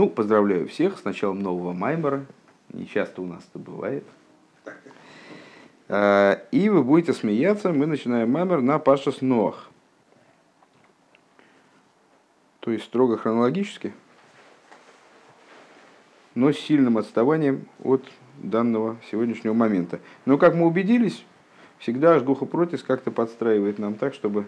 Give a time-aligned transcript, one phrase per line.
[0.00, 2.24] Ну, поздравляю всех с началом нового Маймера.
[2.72, 4.02] Не часто у нас это бывает.
[5.90, 9.68] А, и вы будете смеяться, мы начинаем Маймер на Пашас Ноах.
[12.60, 13.92] То есть строго хронологически,
[16.34, 18.02] но с сильным отставанием от
[18.38, 20.00] данного сегодняшнего момента.
[20.24, 21.26] Но, как мы убедились,
[21.76, 24.46] всегда аж духа протис как-то подстраивает нам так, чтобы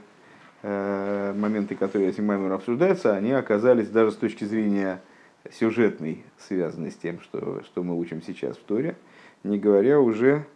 [0.62, 5.02] э, моменты, которые этим маймером обсуждаются, они оказались даже с точки зрения
[5.50, 8.96] сюжетной, связанной с тем, что, что мы учим сейчас в Торе,
[9.44, 10.46] не говоря уже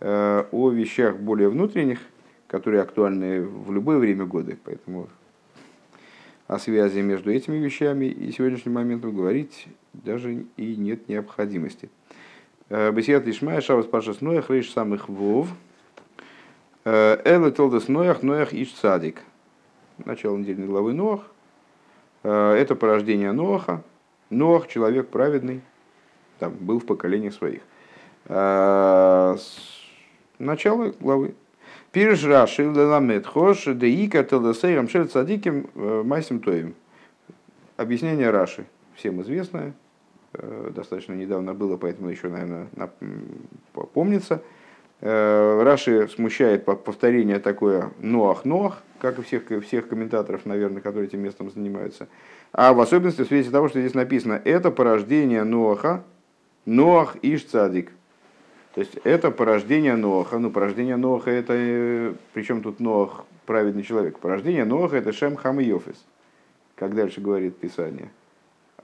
[0.00, 2.00] э, о вещах более внутренних,
[2.46, 4.56] которые актуальны в любое время года.
[4.64, 5.08] Поэтому
[6.46, 11.88] о связи между этими вещами и сегодняшним моментом говорить даже и нет необходимости.
[12.68, 15.48] Э, Бесиат Ишмая, Шабас Пашас Ноях, Рейш самых Вов,
[16.84, 19.22] э, Эле Толдес Ноях, Ноях Иш Цадик.
[20.04, 21.32] Начало недельной главы Ноах.
[22.22, 23.82] Э, это порождение Ноаха.
[24.34, 25.62] Ноах, человек праведный,
[26.38, 27.62] там, был в поколениях своих.
[30.38, 31.34] Начало главы.
[31.92, 36.74] Пирш Раши Ламет Хош Деика Телдесейрам Шель Цадиким Майсим Тоем.
[37.76, 39.74] Объяснение Раши, всем известное,
[40.34, 42.68] Э, достаточно недавно было, поэтому еще, наверное,
[43.92, 44.42] помнится.
[45.00, 51.50] Э, Раши смущает повторение такое «ноах-ноах», как и всех, всех комментаторов, наверное, которые этим местом
[51.50, 52.08] занимаются.
[52.54, 56.02] А в особенности в свете того, что здесь написано «это порождение Ноаха,
[56.64, 57.90] Ноах Иш Цадик».
[58.74, 60.38] То есть это порождение Ноаха.
[60.38, 61.52] Ну, порождение Ноаха это...
[61.54, 64.18] Э, Причем тут Ноах праведный человек?
[64.18, 66.02] Порождение Ноаха это Шем Хам и Йофис.
[66.74, 68.10] Как дальше говорит Писание–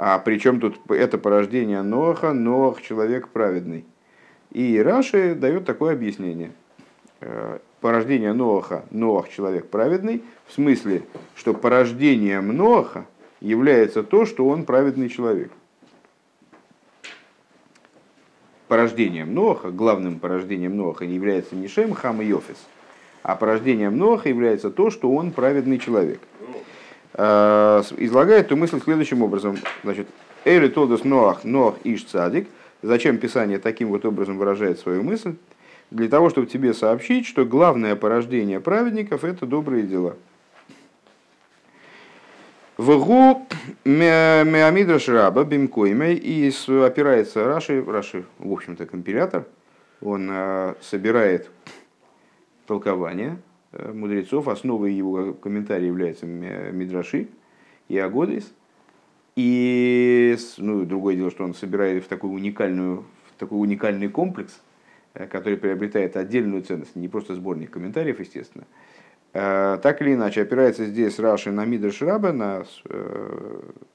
[0.03, 3.85] а причем тут это порождение Ноаха, Ноах человек праведный.
[4.51, 6.53] И Раши дает такое объяснение.
[7.21, 11.03] Э, порождение Ноаха, Ноах человек праведный, в смысле,
[11.35, 13.05] что порождением Ноаха
[13.41, 15.51] является то, что он праведный человек.
[18.69, 22.59] Порождением Ноаха, главным порождением Ноаха является не Шем, Хам и Йофис,
[23.23, 26.21] а порождением Ноаха является то, что он праведный человек.
[27.15, 29.57] Э, излагает эту мысль следующим образом.
[29.83, 30.07] Значит,
[30.45, 32.49] Эли Тодос Ноах, Ноах Иш Цадик.
[32.83, 35.35] Зачем Писание таким вот образом выражает свою мысль?
[35.91, 40.17] Для того, чтобы тебе сообщить, что главное порождение праведников– это добрые дела.
[42.81, 43.47] Вгу
[43.85, 46.51] Меамидраш Раба Бимкоймей и
[46.83, 49.47] опирается Раши, Раши, в общем-то, компилятор,
[50.01, 51.51] он э, собирает
[52.67, 53.39] толкование
[53.73, 54.49] Э, мудрецов.
[54.49, 57.29] Основой его комментария является Мидраши
[57.89, 58.53] и Агодис.
[59.37, 64.61] И ну, другое дело, что он собирает в, такую уникальную, в такой уникальный комплекс,
[65.15, 68.65] э, который приобретает отдельную ценность, не просто сборник комментариев, естественно.
[69.33, 72.65] Э, так или иначе, опирается здесь Раши на Мидраш Раба, на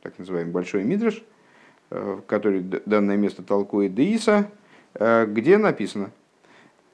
[0.01, 1.23] так называемый Большой Мидраш,
[2.27, 4.49] который данное место толкует Деиса,
[4.97, 6.11] где написано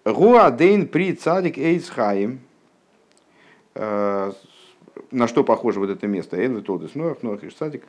[0.06, 2.40] «Гуадейн при цадик эйцхаим»
[3.74, 4.32] Э,
[5.12, 6.38] на что похоже вот это место?
[6.38, 7.84] Эйн Толдес Ноах, Ноах Иш Цадик.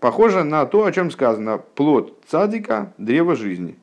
[0.00, 1.58] Похоже на то, о чем сказано.
[1.58, 3.76] Плод цадика– древо жизни.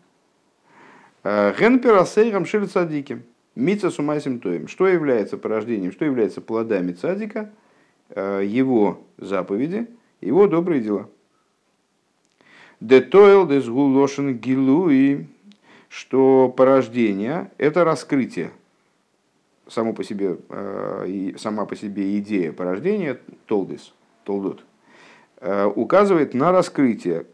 [1.23, 3.23] Э, Генпера сейрам шиль цадиким.
[3.57, 4.67] Мица сумайсим тоем.
[4.67, 7.49] Что является порождением, что является плодами цадика?
[8.09, 9.87] Э, его заповеди,
[10.21, 11.09] его добрые дела.
[12.79, 15.25] Детойл дезгулошен гилуи,
[15.89, 18.51] что порождение– это раскрытие,
[19.67, 23.91] само по себе, э, сама по себе идея порождения, толдис,
[24.23, 24.63] толдот,
[25.41, 27.25] э, указывает на раскрытие.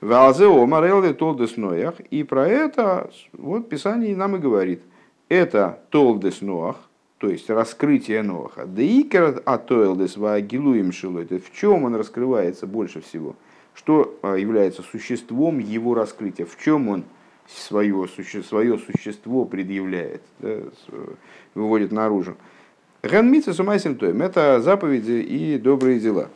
[0.00, 2.00] Валзео Марелли толдес ноях.
[2.10, 4.82] И про это вот Писание нам и говорит.
[5.32, 6.76] Это толдес ноах,
[7.16, 8.66] то есть раскрытие Ноаха.
[8.66, 10.90] Да икер атоэлдес ваагилуем.
[11.16, 13.34] Это в чем он раскрывается больше всего?
[13.72, 16.44] Что э, является существом его раскрытия?
[16.44, 17.04] В чем он
[17.46, 18.06] свое,
[18.46, 20.58] свое существо предъявляет, да,
[21.54, 22.36] выводит наружу.
[23.02, 26.28] Ганмица сумайсим тоем– это заповеди и добрые дела.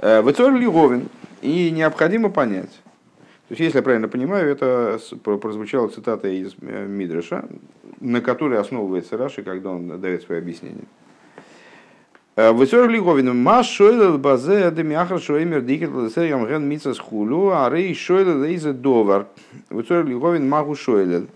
[0.00, 1.08] Э, Вецор Лиговин,
[1.42, 2.82] и необходимо понять,
[3.48, 7.44] то есть, если я правильно понимаю, это прозвучала цитата из э, Мидраша,
[8.00, 10.82] на которой основывается Раши, когда он дает свое объяснение.
[12.34, 17.94] Э, Высор Лиговин, ма шойлел базе адемяхар шоемер дикет лесерям ген мицас хулу, а рей
[17.94, 19.28] шойлел лейзе довар.
[19.70, 21.28] Высор Лиговин магу шойлел.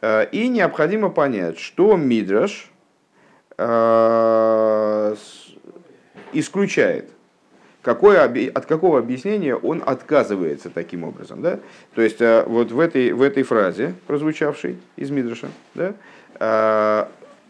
[0.00, 2.70] Э, и необходимо понять, что Мидраш
[6.32, 7.13] исключает,
[7.84, 11.42] какое, от какого объяснения он отказывается таким образом.
[11.42, 11.60] Да?
[11.94, 17.08] То есть вот в этой, в этой фразе, прозвучавшей из Мидраша, да,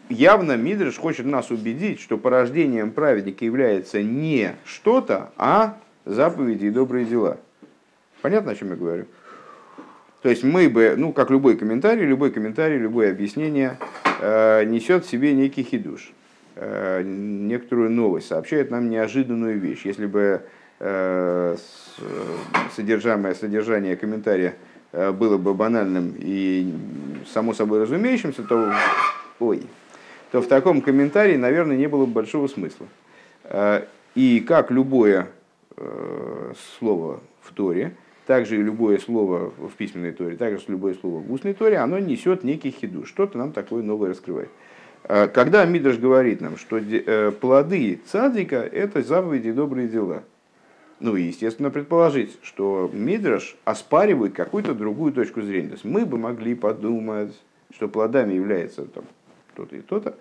[0.09, 7.05] явно Мидриш хочет нас убедить, что порождением праведника является не что-то, а заповеди и добрые
[7.05, 7.37] дела.
[8.21, 9.05] Понятно, о чем я говорю?
[10.21, 13.77] То есть мы бы, ну, как любой комментарий, любой комментарий, любое объяснение
[14.19, 16.24] э, несет в себе некий хидуш, э,
[16.55, 19.81] некоторую новость, сообщает нам неожиданную вещь.
[19.85, 20.41] Если бы
[20.79, 21.57] э,
[22.75, 24.55] содержимое, содержание комментария
[24.91, 26.73] э, было бы банальным и
[27.31, 28.73] само собой разумеющимся, то,
[29.39, 29.63] ой,
[30.31, 32.87] то в таком комментарии, наверное, не было бы большого смысла.
[33.43, 33.83] Э,
[34.15, 35.27] и как любое
[36.79, 41.53] слово в Торе, также и любое слово в письменной Торе, также любое слово в устной
[41.53, 44.49] Торе, оно несет некий хиду, что-то нам такое новое раскрывает.
[45.07, 46.79] Э, когда Мидраш говорит нам, что
[47.39, 50.23] плоды цадика– это заповеди и добрые дела,
[50.99, 55.69] ну и, естественно, предположить, что Мидраш оспаривает какую-то другую точку зрения.
[55.69, 57.33] То есть мы бы могли подумать,
[57.73, 59.03] что плодами является там,
[59.55, 60.15] то-то и то-то,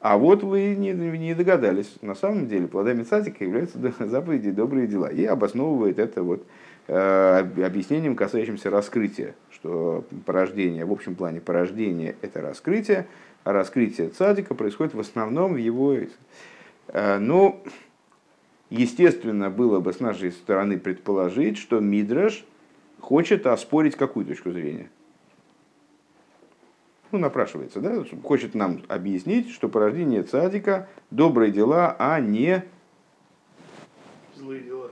[0.00, 4.86] а вот вы не, не догадались, на самом деле плодами цадика являются заповеди и добрые
[4.86, 5.08] дела.
[5.08, 6.44] И обосновывает это вот,
[6.86, 13.06] э, объяснением, касающимся раскрытия, что порождение, в общем плане порождение– это раскрытие,
[13.52, 15.96] раскрытие цадика происходит в основном в его...
[16.88, 17.62] Э, ну,
[18.70, 22.44] естественно, было бы с нашей стороны предположить, что Мидраш
[23.00, 24.90] хочет оспорить какую точку зрения–
[27.10, 32.64] ну, напрашивается, да, хочет нам объяснить, что порождение цадика– добрые дела, а не...
[34.36, 34.90] Злые дела.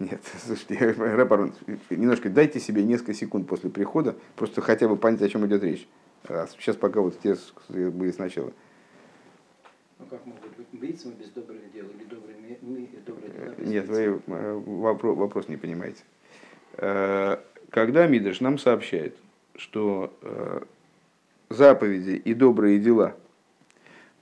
[0.00, 1.54] Нет, слушайте, Рапарон,
[1.90, 5.86] немножко дайте себе несколько секунд после прихода, просто хотя бы понять, о чем идет речь.
[6.26, 7.36] Сейчас пока вот те
[7.68, 8.52] были сначала.
[9.98, 13.88] Ну как могут быть мрицами без добрых дел или добрые, мы, добрые дела без Нет,
[13.88, 16.02] вы э, вопрос, вопрос не понимаете.
[16.74, 17.38] Э,
[17.70, 19.16] когда Мидриш нам сообщает,
[19.54, 20.60] что э,
[21.48, 23.16] заповеди и добрые дела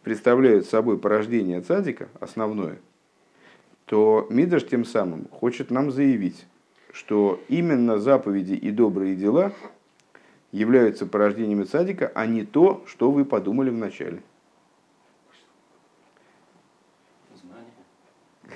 [0.03, 2.79] представляют собой порождение цадика, основное,
[3.87, 6.47] то Мидраш тем самым хочет нам заявить,
[6.93, 9.53] что именно заповеди и добрые дела
[10.55, 14.23] являются порождениями цадика, а не то, что вы подумали вначале.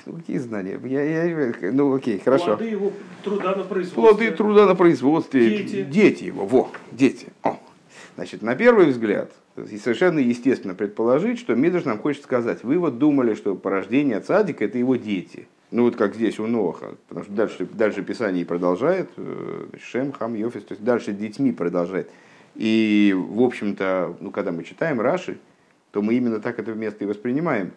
[0.06, 0.80] Ну, какие знания?
[0.84, 2.56] Я, я, ну, окей, хорошо.
[2.56, 2.92] Плоды его
[3.24, 4.02] труда на производстве.
[4.02, 5.50] Плоды труда на производстве.
[5.50, 5.82] Дети.
[5.82, 7.26] Дети его, во, дети.
[7.42, 7.58] О,
[8.14, 13.34] Значит, на первый взгляд, совершенно естественно предположить, что Мидраш нам хочет сказать, вы вот думали,
[13.34, 15.48] что порождение цадика– это его дети.
[15.70, 20.34] Ну вот как здесь у Ноха, потому что дальше, дальше Писание продолжает, э, Шем, Хам,
[20.34, 22.10] Йофис, то есть дальше детьми продолжает.
[22.54, 25.38] И, в общем-то, ну, когда мы читаем Раши,
[25.92, 27.72] то мы именно так это место и воспринимаем.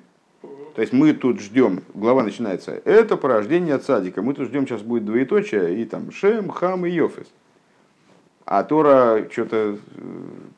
[0.76, 5.04] То есть мы тут ждем, глава начинается, это порождение цадика, мы тут ждем, сейчас будет
[5.04, 7.28] двоеточие, и там Шем, Хам и Йофис.
[8.46, 9.78] А Тора что-то э,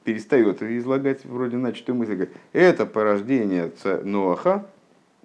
[0.03, 2.13] перестает излагать вроде начатую мысль.
[2.13, 3.71] Говорит, это порождение
[4.03, 4.65] Ноаха.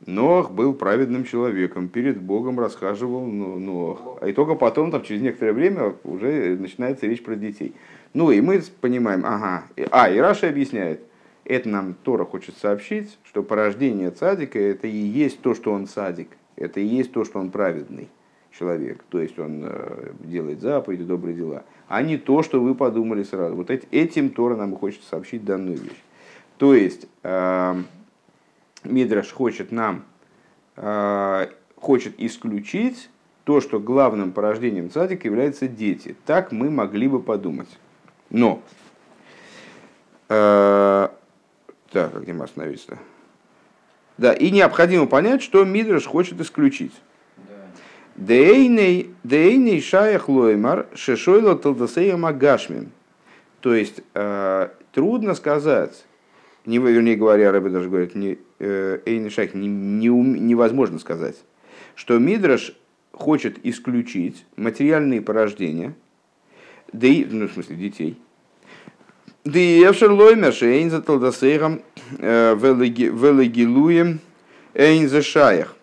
[0.06, 4.22] Ноах был праведным человеком, перед Богом расхаживал Ноах.
[4.26, 7.74] И только потом, там, через некоторое время, уже начинается речь про детей.
[8.14, 9.64] Ну и мы понимаем, ага.
[9.90, 11.00] А, и Раша объясняет,
[11.44, 16.28] это нам Тора хочет сообщить, что порождение цадика это и есть то, что он цадик.
[16.56, 18.08] Это и есть то, что он праведный
[18.58, 19.04] человек.
[19.08, 23.56] То есть он э, делает заповеди, добрые дела а не то, что вы подумали сразу.
[23.56, 26.02] Вот этим Тора нам хочет сообщить данную вещь.
[26.58, 27.74] То есть э,
[28.84, 30.04] Мидраш хочет нам
[30.76, 33.10] э, хочет исключить
[33.44, 36.14] то, что главным порождением цадика являются дети.
[36.26, 37.68] Так мы могли бы подумать.
[38.30, 38.62] Но,
[40.28, 41.08] э,
[41.90, 42.86] так, где мы остановились
[44.18, 46.92] Да, и необходимо понять, что Мидраш хочет исключить.
[48.16, 52.90] Дейней шаях лоймар шешойла талдасея магашмин.
[53.60, 56.04] То есть э, трудно сказать,
[56.66, 61.36] не, вернее говоря, Рэбе даже говорит, не, э, Эйней шаях не, не, невозможно сказать,
[61.94, 62.74] что Мидраш
[63.12, 65.94] хочет исключить материальные порождения,
[66.92, 68.20] да и, ну, в смысле, детей.
[69.44, 71.82] Да и Эвшер Лоймер Шейн за Талдасейхом
[72.18, 74.20] э, Велегилуем
[74.74, 75.74] Эйн за Шаях.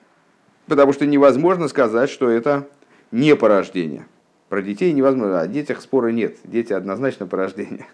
[0.68, 2.68] Потому что невозможно сказать, что это
[3.12, 4.06] не порождение.
[4.50, 5.42] Про детей невозможно.
[5.42, 6.38] О детях спора нет.
[6.44, 7.88] Дети однозначно порождение.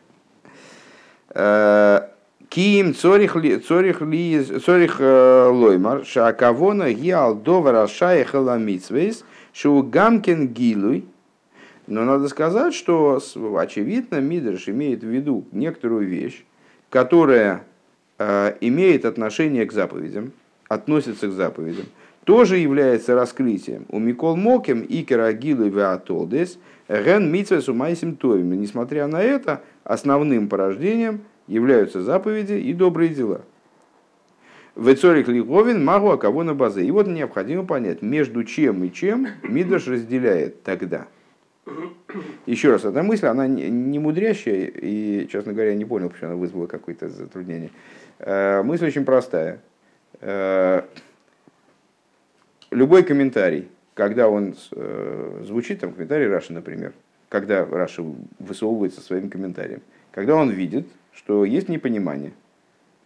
[2.51, 3.31] Киим цорих
[3.65, 11.05] цорих э, лоймар шакавона гиал довара шаях ламитсвейс шу гамкин гилуй.
[11.87, 13.21] Но надо сказать, что
[13.57, 16.43] очевидно Мидрш имеет в виду некоторую вещь,
[16.89, 17.63] которая
[18.19, 20.33] э, имеет отношение к заповедям,
[20.67, 21.85] относится к заповедям
[22.25, 23.85] тоже является раскрытием.
[23.89, 28.59] У Микол Мокем и Керагилы Веатолдес Ген Митсвес Умайсим Тойм.
[28.59, 33.41] Несмотря на это, основным порождением являются заповеди и добрые дела.
[34.75, 36.85] Вецорик Лиговин Магу а кого на базе.
[36.85, 41.07] И вот необходимо понять, между чем и чем Мидраш разделяет тогда.
[42.45, 46.39] Еще раз, эта мысль, она не мудрящая, и, честно говоря, я не понял, почему она
[46.39, 47.69] вызвала какое-то затруднение.
[48.19, 49.61] Э, мысль очень простая.
[50.19, 50.81] Э,
[52.71, 56.93] любой комментарий, когда он э, звучит, там комментарий Раши, например,
[57.29, 58.03] когда Раша
[58.39, 59.81] высовывается своим комментарием,
[60.11, 62.33] когда он видит, что есть непонимание,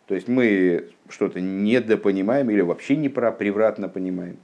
[0.07, 4.38] то есть мы что-то недопонимаем или вообще не превратно понимаем,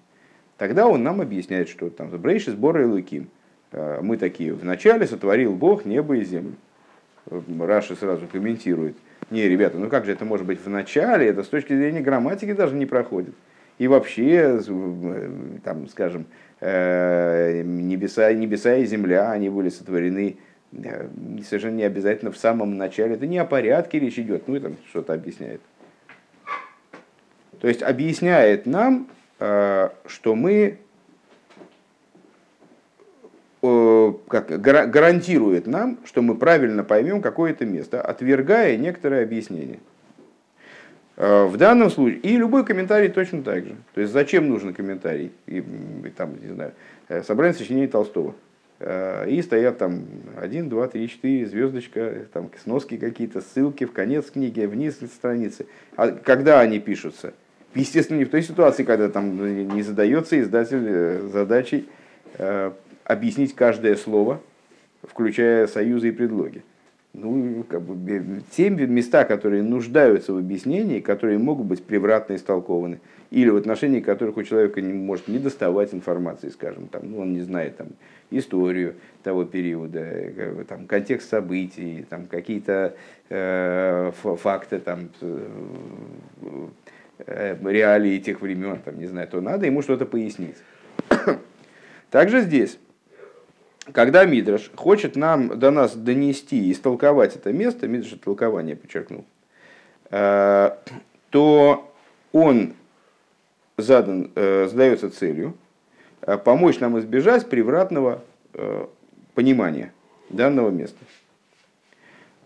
[0.57, 3.29] тогда он нам объясняет, что там сбора и луким.
[3.71, 6.55] Мы такие, вначале сотворил Бог небо и землю.
[7.59, 8.97] Раши сразу комментирует,
[9.29, 12.51] не, ребята, ну как же это может быть в начале, это с точки зрения грамматики
[12.53, 13.33] даже не проходит.
[13.77, 14.59] И вообще,
[15.63, 16.25] там, скажем,
[16.59, 23.15] э, небеса, небеса и земля, они были сотворены э, совершенно не обязательно в самом начале.
[23.15, 25.61] Это не о порядке речь идет, ну и там что-то объясняет.
[27.59, 29.07] То есть объясняет нам,
[29.39, 30.79] э, что мы
[33.61, 39.79] как, гарантирует нам, что мы правильно поймем какое-то место, отвергая некоторые объяснения.
[41.17, 43.75] Э, в данном случае, и любой комментарий точно так же.
[43.93, 45.31] То есть зачем нужен комментарий?
[45.45, 46.73] И, и там, не знаю,
[47.09, 48.33] э, собрание сочинений Толстого.
[48.83, 54.31] Э, и стоят там один, два, три, четыре, звездочка, там сноски какие-то, ссылки в конец
[54.31, 55.67] книги, вниз страницы.
[55.95, 57.33] А когда они пишутся?
[57.75, 61.87] Естественно, не в той ситуации, когда там не задается издатель задачей
[63.05, 64.41] объяснить каждое слово,
[65.03, 66.63] включая союзы и предлоги
[67.13, 72.99] ну, как бы, те места, которые нуждаются в объяснении, которые могут быть превратно истолкованы,
[73.31, 77.33] или в отношении которых у человека не может не доставать информации, скажем, там, ну, он
[77.33, 77.87] не знает там,
[78.29, 82.95] историю того периода, там, контекст событий, там, какие-то
[83.29, 85.47] э, факты, там, э,
[87.63, 90.57] реалии тех времен, там, не знаю, то надо ему что-то пояснить.
[92.09, 92.79] Также здесь
[93.93, 99.25] когда Мидраш хочет нам до нас донести и истолковать это место, Мидраш это толкование подчеркнул,
[100.11, 100.71] э,
[101.29, 101.93] то
[102.31, 102.73] он
[103.77, 105.57] задан, э, задается целью
[106.21, 108.23] э, помочь нам избежать превратного
[109.33, 109.93] понимания
[110.27, 110.99] данного места.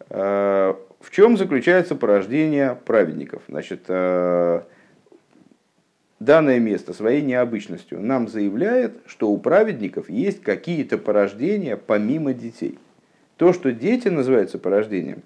[0.08, 3.42] В чем заключается порождение праведников?
[3.48, 3.88] Значит,
[6.20, 12.80] данное место своей необычностью нам заявляет, что у праведников есть какие-то порождения помимо детей.
[13.38, 15.24] То, что дети называются порождением,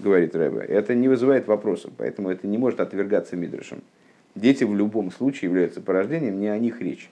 [0.00, 3.82] говорит Рэбе, это не вызывает вопросов, поэтому это не может отвергаться Мидрашем.
[4.34, 7.08] Дети в любом случае являются порождением, не о них речь.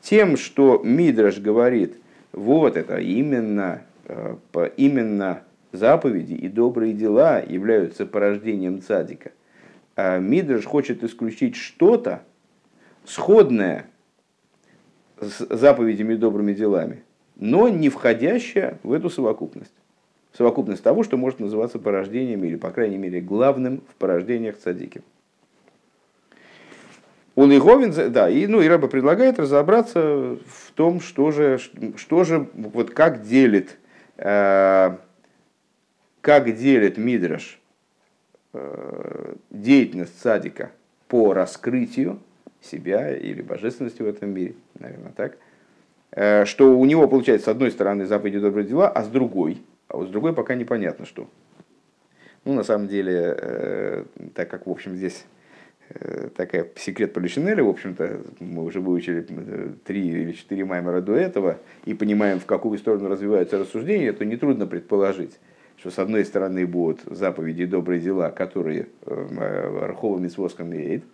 [0.00, 1.96] Тем, что Мидраш говорит,
[2.32, 4.36] вот это именно, э,
[4.78, 5.42] именно
[5.72, 9.32] заповеди и добрые дела являются порождением цадика,
[9.96, 12.22] Мидрш хочет исключить что-то
[13.04, 13.86] сходное
[15.20, 17.02] с заповедями и добрыми делами,
[17.36, 19.74] но не входящее в эту совокупность.
[20.32, 25.02] Совокупность того, что может называться порождением или, по крайней мере, главным в порождениях цадики.
[27.34, 30.00] Он Иговин, да, и, ну, и Раба предлагает разобраться
[30.46, 31.58] в том, что же,
[31.96, 33.78] что же вот как делит,
[34.18, 34.96] э,
[36.20, 37.59] как делит Мидраш
[39.50, 40.70] деятельность садика
[41.08, 42.20] по раскрытию
[42.60, 45.38] себя или божественности в этом мире, наверное, так,
[46.12, 49.96] э, что у него получается с одной стороны заповеди добрые дела, а с другой, а
[49.96, 51.28] вот с другой пока непонятно что.
[52.44, 54.04] Ну, на самом деле, э,
[54.34, 55.24] так как, в общем, здесь
[56.36, 59.26] такая секрет Полишинеля, в общем-то, мы уже выучили
[59.84, 64.68] три или четыре маймера до этого и понимаем, в какую сторону развиваются рассуждения, то нетрудно
[64.68, 65.40] предположить,
[65.80, 71.04] что с одной стороны будут заповеди добрые дела, которые э, Рахова Митцвоском имеет,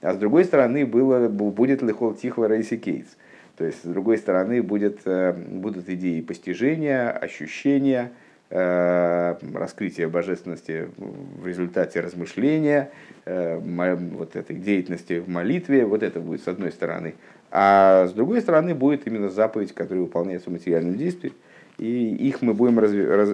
[0.00, 3.16] а с другой стороны было, будет Лехол Тихла Рейси Кейтс.
[3.56, 8.12] То есть, с другой стороны, будет, э, будут идеи постижения, ощущения,
[8.50, 12.90] э, раскрытия божественности в результате размышления,
[13.24, 17.14] вот этой деятельности в молитве, вот это будет с одной стороны.
[17.52, 21.32] А с другой стороны будет именно заповедь, которая выполняется в материальном действии
[21.82, 23.30] и их мы будем разви, раз,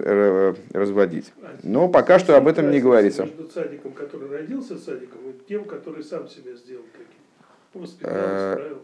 [0.73, 1.31] разводить.
[1.61, 3.25] Но пока что об этом не говорится.
[3.25, 7.81] Между цадиком, который родился цадиком, и тем, который сам себя сделал таким.
[7.81, 8.81] Воспитал,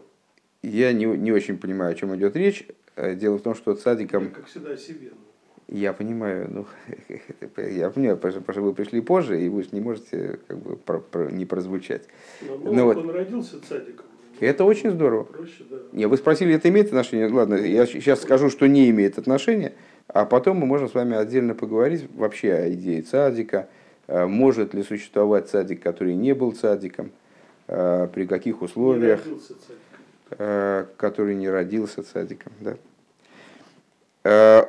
[0.62, 2.68] Я не, не очень понимаю, о чем идет речь.
[2.94, 4.30] Э, дело в том, что цадиком...
[4.30, 5.10] Как всегда о себе.
[5.10, 5.76] Ну.
[5.76, 6.66] Я понимаю, ну,
[7.56, 11.00] я понимаю, потому что вы пришли позже, и вы же не можете как бы про,
[11.00, 12.04] про, не прозвучать.
[12.40, 14.06] Но, Но вот, он родился цадиком.
[14.40, 15.24] Это очень здорово.
[15.24, 15.76] Проще, да.
[15.92, 17.28] Не, вы спросили, это имеет отношение?
[17.28, 19.72] Ладно, я сейчас скажу, что не имеет отношения,
[20.08, 23.68] а потом мы можем с вами отдельно поговорить вообще о идее цадика,
[24.08, 27.10] э, может ли существовать цадик, который не был цадиком,
[27.68, 29.76] э, при каких Не условиях, царь.
[30.38, 32.52] э, который не родился цадиком.
[32.60, 32.76] Да.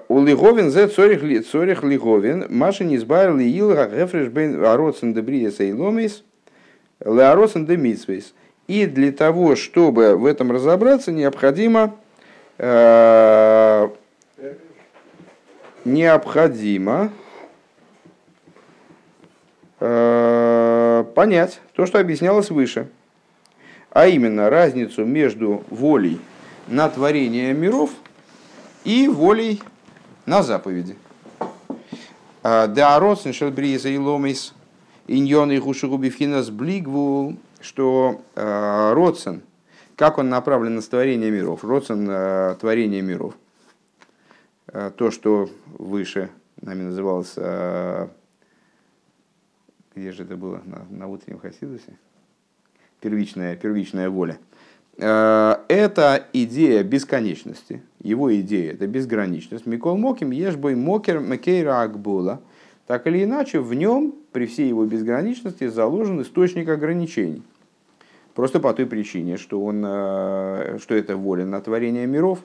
[0.08, 5.22] У Лиговин зе цорих ли- цорих Лиговин, Маша не избавил Илга Гефреш бен Ароцен де
[5.24, 6.24] Бриеса и Ломейс,
[7.04, 8.36] Леароцен де Митсвейс.
[8.68, 11.96] И для того, чтобы в этом разобраться, необходимо
[12.58, 13.90] э,
[15.86, 17.12] необходимо
[19.80, 22.90] э, понять то, что объяснялось выше,
[23.92, 26.20] а именно разницу между волей
[26.68, 27.92] на творение миров
[28.84, 29.62] и волей
[30.26, 30.98] на заповеди.
[32.44, 34.54] Деароцин шелбриеза и ломис
[35.08, 39.44] иньон и гушигубивхинас блигву, что э, Родсен,
[39.96, 43.36] как он направлен на творение миров, Родсен э, творение миров,
[44.68, 46.30] Э, то, что выше
[46.62, 48.08] нами называлось, э,
[49.96, 51.98] где же это было, на, на утреннем Хасидусе,
[53.00, 54.38] первичная, первичная воля.
[54.98, 59.66] Э, Это идея бесконечности, его идея это безграничность.
[59.66, 62.42] Микол Моким, Ешбой Мокер Макейра Акбула.
[62.88, 67.44] Так или иначе, в нем, при всей его безграничности, заложен источник ограничений.
[68.38, 72.38] Просто по той причине, что, он, э, что это воля на творение миров.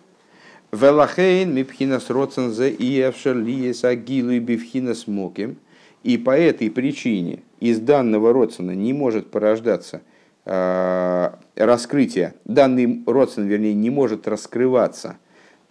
[0.72, 5.58] Велахейн мипхинас роцензе и эвшерлиес агилу бифхинас моким.
[6.02, 10.00] И по этой причине из данного родствена не может порождаться
[10.46, 15.18] э, раскрытие, данный родствен, вернее, не может раскрываться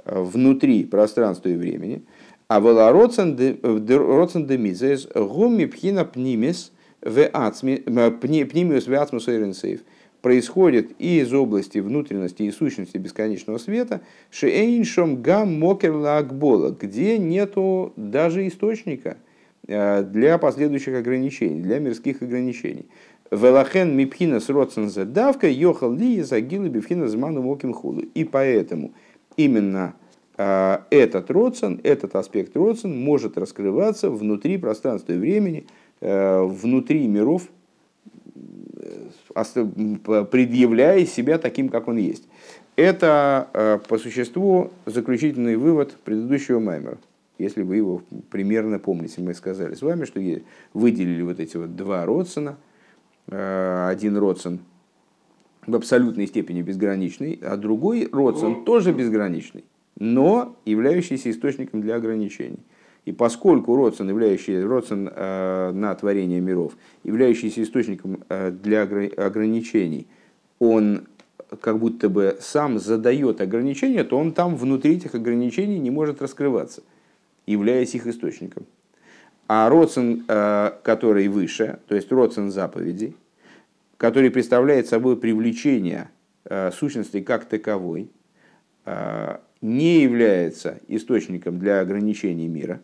[0.06, 2.04] э, внутри пространства и времени.
[2.48, 9.82] А вела родствен де мизес гуми пхина пнимис пнимиус в ацмус эйренсейф
[10.22, 17.94] происходит и из области внутренности и сущности бесконечного света, шейншом гам мокер лагбола, где нету
[17.96, 19.18] даже источника
[19.68, 22.86] э, для последующих ограничений, для мирских ограничений.
[23.32, 28.01] Велахен мипхина с родсензе давка йохал ли загилы бифхина зману моким худу.
[28.13, 28.94] И поэтому
[29.38, 29.96] именно
[30.38, 35.66] э, этот родсен, этот аспект родсен может раскрываться внутри пространства и времени,
[36.01, 37.44] э, внутри миров,
[39.33, 42.27] предъявляя себя таким, как он есть.
[42.75, 46.98] Это э, по существу заключительный вывод предыдущего маймера.
[47.37, 50.22] Если вы его примерно помните, мы сказали с вами, что
[50.74, 52.57] выделили вот эти вот два родсона.
[53.27, 54.59] Э, Один родсон
[55.67, 59.63] в абсолютной степени безграничный, а другой родсон тоже безграничный,
[60.00, 62.59] но являющийся источником для ограничений.
[63.05, 70.07] И поскольку родсон, являющий родсон э, на творение миров, являющийся источником э, для огра- ограничений,
[70.59, 71.07] он
[71.59, 76.83] как будто бы сам задает ограничения, то он там внутри этих ограничений не может раскрываться,
[77.48, 78.66] являясь их источником.
[79.48, 83.16] А родсон, э, который выше, то есть родсон заповедей,
[83.98, 86.09] который представляет собой привлечение
[86.46, 88.11] э, сущности как таковой,
[88.85, 92.81] э, не является источником для ограничений мира.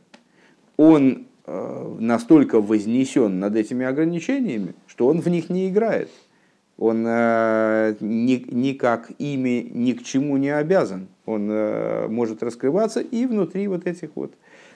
[0.77, 6.09] Он э, настолько вознесен над этими ограничениями, что он в них не играет.
[6.77, 11.07] Он э, ни, никак ими ни к чему не обязан.
[11.25, 14.33] Он э, может раскрываться и внутри вот этих вот,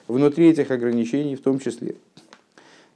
[0.08, 1.94] внутри этих ограничений в том числе.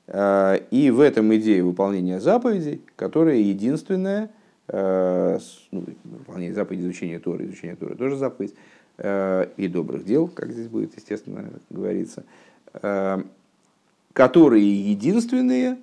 [0.09, 4.31] И в этом идея выполнения заповедей, которая единственная,
[4.69, 5.41] ну,
[6.05, 8.55] выполнение заповедей изучения Торы, изучение Торы тоже заповедь,
[8.99, 12.46] и добрых дел, как здесь будет, естественно, говорится, э,
[14.13, 15.79] которые единственные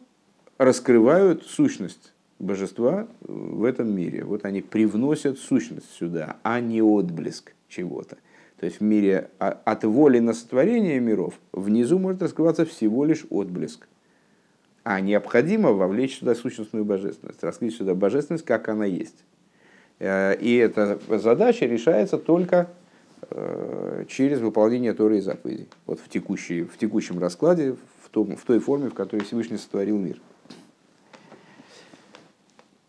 [0.58, 4.24] раскрывают сущность божества в этом мире.
[4.24, 8.18] Вот они привносят сущность сюда, а не отблеск чего-то.
[8.60, 13.26] То есть в мире а- от воли на сотворение миров внизу может раскрываться всего лишь
[13.30, 13.88] отблеск.
[14.84, 19.24] А необходимо вовлечь сюда сущностную божественность, раскрыть сюда божественность, как она есть.
[20.00, 22.83] Э, И эта задача решается только э,
[24.08, 25.68] через выполнение Торы и заповедей.
[25.86, 29.98] Вот в, текущей, в текущем раскладе, в, том, в той форме, в которой Всевышний сотворил
[29.98, 30.20] мир.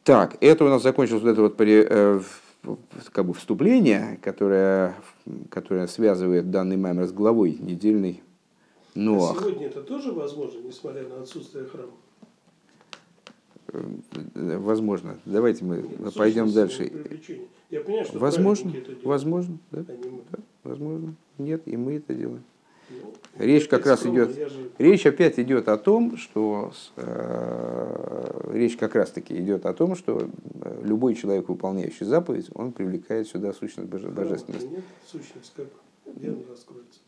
[0.02, 2.20] Так, это у нас закончилось вот это вот при- э,
[3.12, 4.94] как бы вступление, которое,
[5.50, 8.22] которое связывает данный маймер с главой недельной
[8.94, 9.38] А Ноах.
[9.40, 11.92] сегодня это тоже возможно, несмотря на отсутствие храма?
[13.72, 15.16] Э, Возможно.
[15.24, 16.84] Давайте мы Нет, пойдем дальше.
[16.86, 17.48] привлечение.
[17.74, 20.20] Я понимаю, что Возможно, это делают, возможно, да, а не мы.
[20.62, 21.14] возможно.
[21.38, 22.44] Нет, и мы это делаем.
[22.88, 28.76] Ну, Речь как раз скромно, идет- же- Речь опять идет о том, что э, речь
[28.76, 30.28] как раз таки идет о том, что
[30.62, 34.68] э, любой человек, выполняющий заповедь, он привлекает сюда сущность боже- божественности.
[34.68, 35.66] Нет, сущность как?
[36.06, 37.00] Она раскроется?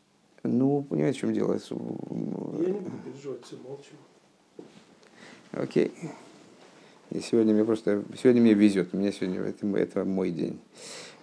[0.43, 1.53] Ну, понимаете, в чем дело?
[1.53, 3.93] Я не буду переживать, все молчу.
[5.53, 5.93] Окей.
[7.11, 8.89] И сегодня мне просто сегодня мне везет.
[8.93, 10.59] У меня сегодня это, это мой день.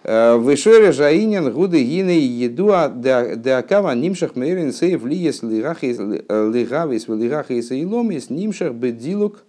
[0.03, 8.29] Э, Вышере жаинен гуды гины еду деакава нимшах мейрин сейв лиес лигавис лигахис и ломис
[8.29, 9.43] нимшах бедилук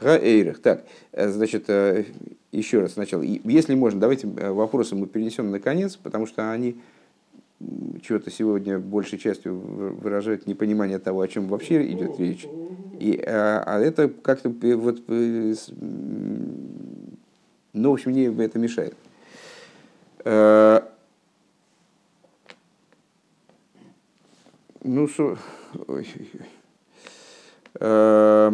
[0.00, 0.60] гаэйрах.
[0.60, 2.04] Так, э, значит, э,
[2.52, 3.22] еще раз сначала.
[3.22, 6.76] Если можно, давайте вопросы мы перенесем на конец, потому что они
[8.02, 12.48] чего-то сегодня большей частью выражают непонимание того, о чем вообще идет речь.
[12.98, 15.54] И, а, а это как-то вот, ну,
[17.90, 18.94] в общем, мне это мешает.
[20.24, 20.80] Э,
[24.84, 25.36] ну, со...
[27.80, 28.52] Э,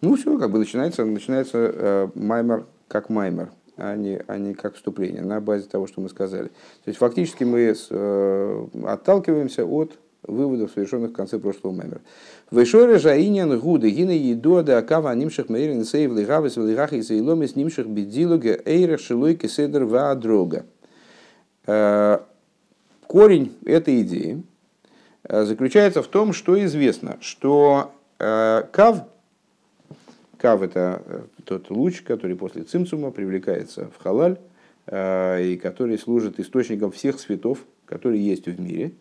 [0.00, 4.74] ну, все, как бы начинается, начинается э, маймер как маймер а не, а не как
[4.74, 6.48] вступление, на базе того, что мы сказали.
[6.48, 12.00] То есть фактически мы с, э, отталкиваемся от выводов, совершенных в конце прошлого мемера.
[12.50, 17.86] Вышоре жаинен гуды гины еду да акава нимших мейрин сейв лигавис лигах и сейломис нимших
[17.86, 20.64] бедилуга эйрах шилой кеседр ва дрога.
[21.66, 22.18] Э,
[23.06, 24.42] корень этой идеи
[25.24, 29.04] э, заключается в том, что известно, что э, кав
[30.44, 34.36] Кав– это э, тот луч, который после цимцума привлекается в халаль,
[34.84, 38.92] э, и который служит источником всех цветов, которые есть в мире.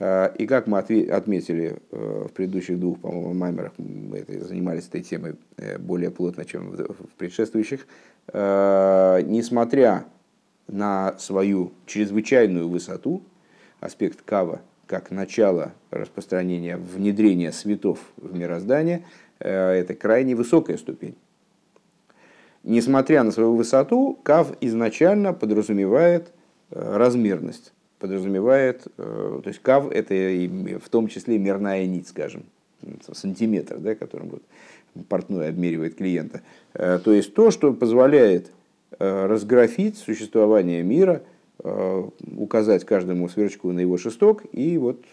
[0.00, 5.36] Э, и как мы отметили в предыдущих двух, по-моему, маймерах, мы занимались этой темой
[5.78, 7.86] более плотно, чем в предшествующих,
[8.34, 10.06] несмотря
[10.66, 13.22] на свою чрезвычайную высоту,
[13.78, 19.04] аспект кава как начало распространения, внедрения светов в мироздание–
[19.48, 21.16] это крайне высокая ступень.
[22.62, 26.30] Несмотря на свою высоту, кав изначально подразумевает
[26.70, 30.14] э, размерность, подразумевает, э, то есть кав это
[30.78, 32.44] в том числе мерная нить, скажем,
[33.12, 34.42] сантиметр, да, которым вот
[35.08, 36.42] портной обмеривает клиента.
[36.72, 38.50] То есть то, что позволяет
[38.98, 41.22] разграфить существование мира,
[42.36, 45.04] указать каждому сверчку на его шесток и вот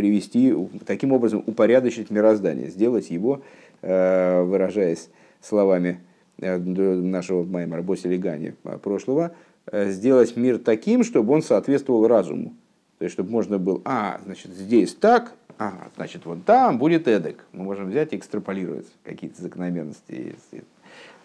[0.00, 0.54] привести,
[0.86, 3.42] таким образом упорядочить мироздание, сделать его,
[3.82, 5.10] э, выражаясь
[5.42, 6.00] словами
[6.38, 9.32] э, нашего Маймара Босилигани прошлого,
[9.66, 12.54] э, сделать мир таким, чтобы он соответствовал разуму.
[12.96, 17.44] То есть, чтобы можно было, а, значит, здесь так, а, значит, вот там будет эдак.
[17.52, 20.34] Мы можем взять и экстраполировать какие-то закономерности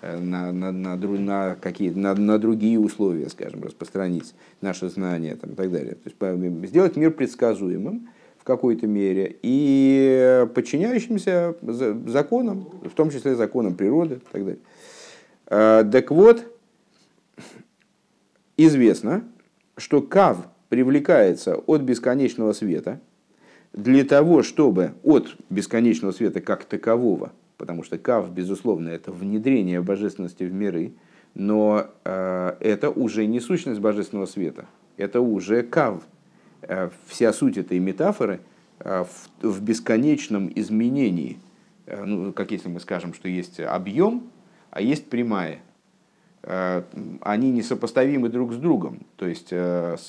[0.02, 5.56] на, на, на, на, какие, на, на другие условия, скажем, распространить наше знание там, и
[5.56, 5.96] так далее.
[5.96, 8.10] То есть, сделать мир предсказуемым,
[8.46, 14.60] какой-то мере и подчиняющимся законам, в том числе законам природы и так далее.
[15.48, 16.46] А, так вот,
[18.56, 19.24] известно,
[19.78, 23.02] что кав привлекается от бесконечного света
[23.74, 30.44] для того, чтобы от бесконечного света как такового, потому что кав, безусловно, это внедрение божественности
[30.44, 30.94] в миры,
[31.34, 36.04] но э, это уже не сущность божественного света, это уже кав–
[37.08, 38.42] вся суть этой метафоры
[38.80, 39.06] э,
[39.42, 41.40] в, бесконечном изменении.
[41.86, 44.30] Э, ну, как если мы скажем, что есть объем,
[44.72, 45.60] а есть прямая.
[47.22, 49.00] Они несопоставимы друг с другом.
[49.16, 49.52] То есть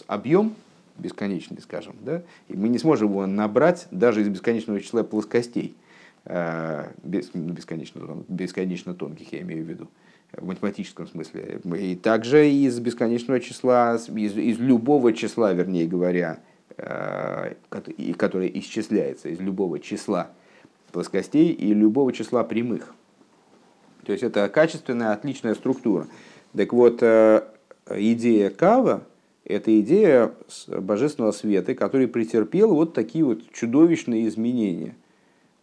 [0.07, 0.55] объем
[0.99, 5.75] бесконечный, скажем, да, и мы не сможем его набрать даже из бесконечного числа плоскостей,
[6.27, 9.89] ну, бесконечно, бесконечно тонких, я имею в виду
[10.37, 11.61] в математическом смысле.
[11.79, 16.41] И также из бесконечного числа, из, из любого числа, вернее говоря,
[16.77, 17.55] э,
[18.17, 20.29] которое исчисляется из любого числа
[20.93, 22.95] плоскостей и любого числа прямых.
[24.05, 26.07] То есть это качественная, отличная структура.
[26.57, 27.43] Так вот, э,
[27.91, 29.03] идея Кава–
[29.45, 30.33] это идея
[30.69, 34.95] божественного света, который претерпел вот такие вот чудовищные изменения.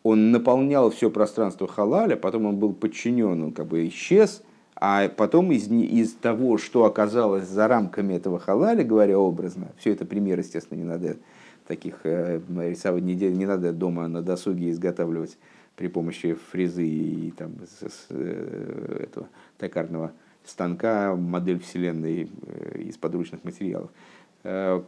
[0.01, 4.41] Он наполнял все пространство халаля, потом он был подчинен, он как бы исчез–
[4.75, 10.05] а потом из, из того, что оказалось за рамками этого халаля, говоря образно, все это
[10.05, 11.17] пример, естественно, не надо
[11.67, 15.37] таких э, рисовать, не, не надо дома на досуге изготавливать
[15.75, 20.11] при помощи фрезы и там, с, с, э, этого токарного
[20.43, 23.89] станка модель Вселенной э, из подручных материалов.
[24.43, 24.81] Э,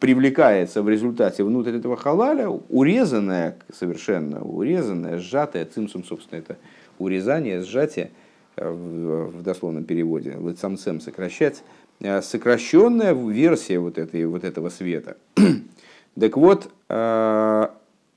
[0.00, 6.58] привлекается в результате внутрь этого халаля, урезанная совершенно, урезанная, сжатая, цимсум, собственно, это
[6.98, 8.10] урезание, сжатие–
[8.68, 11.62] в дословном переводе, лыцамцем сокращать,
[12.00, 15.16] э, сокращенная версия вот, этой, вот этого света.
[16.20, 17.66] так вот, э,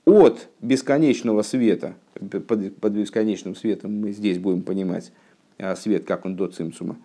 [0.05, 5.11] от бесконечного света, под, под бесконечным светом мы здесь будем понимать
[5.57, 6.97] э, свет, как он до цимсума,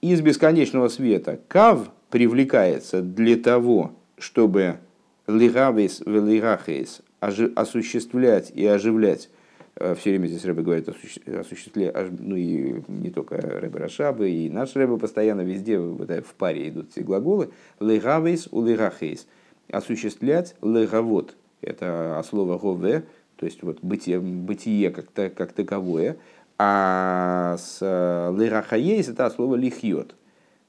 [0.00, 4.78] из бесконечного света кав привлекается для того, чтобы
[5.26, 9.30] лигавис велигахейс осуществлять и оживлять
[9.76, 14.96] все время здесь Рэбе говорит осуществляя, ну и не только Рэбе Рашабы, и наш Рэбе
[14.98, 17.50] постоянно везде в паре идут все глаголы.
[17.80, 19.26] Легавейс у легахейс.
[19.70, 21.36] Осуществлять легавод.
[21.60, 23.04] Это слово гове,
[23.36, 26.18] то есть вот бытие, бытие как, как таковое.
[26.56, 30.14] А с лерахаейс это слово лихьет,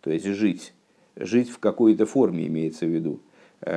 [0.01, 0.73] то есть жить.
[1.15, 3.21] Жить в какой-то форме имеется в виду.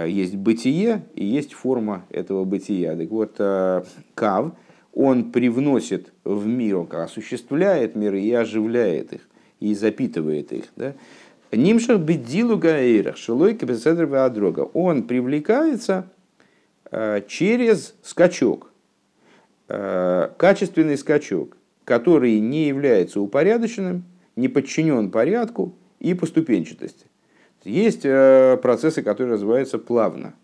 [0.06, 2.96] Есть бытие и есть форма этого бытия.
[2.96, 3.36] Так вот,
[4.14, 4.52] кав,
[4.98, 9.28] он привносит в мир, он осуществляет миры и оживляет их,
[9.60, 10.64] и запитывает их.
[10.76, 10.94] Да?
[11.52, 14.60] Нимшах бедилу гаэйрах, шелой адрога.
[14.74, 16.10] Он привлекается
[17.26, 18.72] через скачок,
[19.66, 21.58] качественный скачок
[21.88, 24.04] который не является упорядоченным,
[24.36, 27.06] не подчинен порядку и поступенчатости.
[27.64, 30.34] Есть э, процессы, которые развиваются плавно.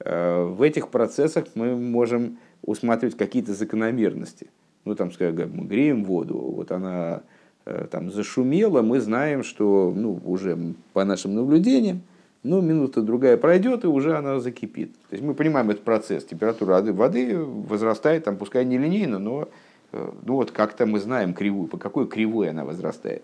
[0.00, 4.48] Э, в этих процессах мы можем усматривать какие-то закономерности.
[4.84, 7.22] Ну, там, скажем, мы греем воду, вот она
[7.66, 10.58] э, там зашумела, мы знаем, что ну, уже
[10.92, 12.02] по нашим наблюдениям,
[12.42, 14.92] ну, минута другая пройдет, и уже она закипит.
[15.10, 16.24] То есть мы понимаем этот процесс.
[16.24, 19.48] Температура воды возрастает, там, пускай не линейно, но
[19.92, 23.22] Э, ну вот как-то мы знаем кривую, по какой кривой она возрастает.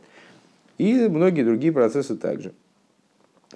[0.79, 2.53] И многие другие процессы также.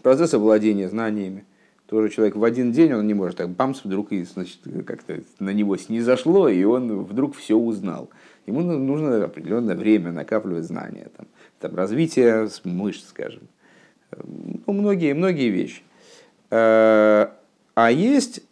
[0.03, 1.45] Процессы владения знаниями.
[1.91, 5.51] Тоже человек в один день, он не может так бамс, вдруг и, значит, как-то на
[5.51, 8.11] него снизошло, и он вдруг все узнал.
[8.47, 11.27] Ему нужно определенное время накапливать знания, там,
[11.59, 13.43] там, развитие мышц, скажем.
[14.13, 15.83] Ну, многие, многие вещи.
[16.53, 17.27] Э,
[17.75, 18.45] а есть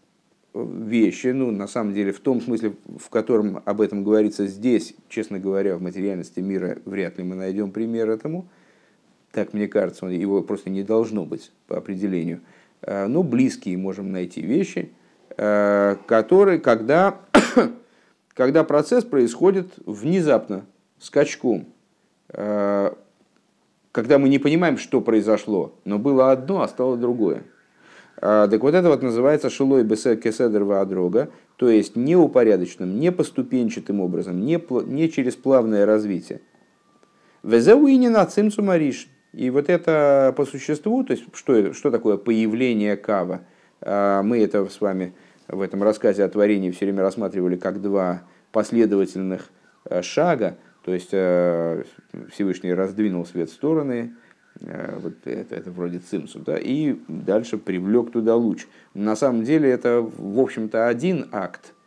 [0.53, 5.39] вещи, ну, на самом деле, в том смысле, в котором об этом говорится здесь, честно
[5.39, 8.49] говоря, в материальности мира вряд ли мы найдем пример этому.
[9.31, 12.41] Так мне кажется, его просто не должно быть по определению.
[12.83, 14.93] А, но близкие можем найти вещи,
[15.37, 17.19] а, которые, когда,
[18.35, 20.67] когда процесс происходит внезапно,
[20.99, 21.67] скачком,
[22.31, 22.97] а,
[23.93, 27.43] когда мы не понимаем, что произошло, но было одно, а стало другое.
[28.21, 34.61] Так вот это вот называется шилой кеседер ваадрога, то есть неупорядоченным, не поступенчатым образом, не,
[34.87, 36.41] не через плавное развитие.
[37.45, 39.09] Везеуинин ацимцу мариш.
[39.33, 43.43] И вот это по существу, то есть что, что такое появление кава,
[43.81, 45.15] а, мы это с вами
[45.49, 49.51] в этом рассказе о творении все время рассматривали как два последовательных
[49.85, 54.15] а, шага, то есть Всевышний раздвинул свет в стороны,
[54.61, 58.67] Э, вот это, это вроде цимсу, да, и дальше привлек туда луч.
[58.95, 61.78] На самом деле это, в общем-то, один акт, э,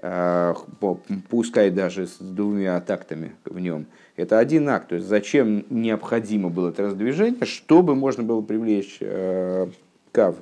[0.00, 3.86] пускай даже с двумя тактами в нем.
[4.16, 4.88] Это один акт.
[4.88, 9.68] То есть зачем необходимо было это раздвижение, чтобы можно было привлечь э,
[10.12, 10.36] кав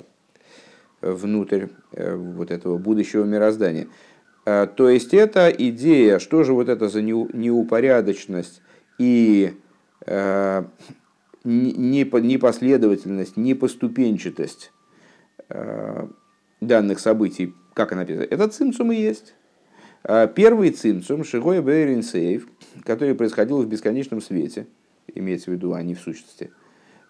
[1.01, 3.87] внутрь вот этого будущего мироздания.
[4.43, 8.61] То есть это идея, что же вот это за неупорядочность
[8.97, 9.53] и
[11.43, 14.71] непоследовательность, непоступенчатость
[15.49, 16.07] э,
[16.61, 19.35] данных событий, как она написано, это цимцум и есть.
[20.03, 22.47] А первый цимцум, Шигой Бейрин Сейв,
[22.83, 24.67] который происходил в бесконечном свете,
[25.13, 26.51] имеется в виду, а не в сущности,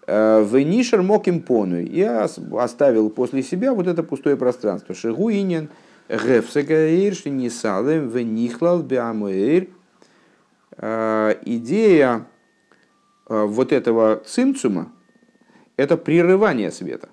[0.08, 4.96] э, в Нишер Моким Пону, я оставил после себя вот это пустое пространство.
[4.96, 5.70] Шигуинен
[6.10, 9.68] Гефсегаир Шинисалем Венихлал Биамуэйр.
[10.78, 12.26] Э, идея
[13.28, 14.92] вот этого цимцума–
[15.78, 17.10] это прерывание света.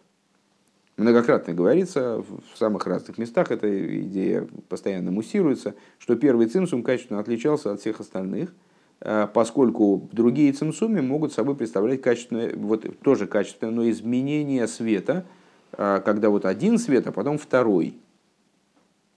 [0.97, 7.73] Многократно говорится в самых разных местах, эта идея постоянно муссируется, что первый цимсум качественно отличался
[7.73, 8.55] от всех остальных,
[9.01, 15.27] э, поскольку другие цимсумы могут собой представлять качественное, вот тоже качественное, но изменение света,
[15.73, 17.99] э, когда вот один свет, а потом второй.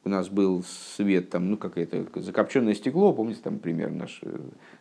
[0.04, 0.66] У нас был
[0.98, 4.20] свет, там, ну, какое-то закопченное стекло, помните, там, пример наш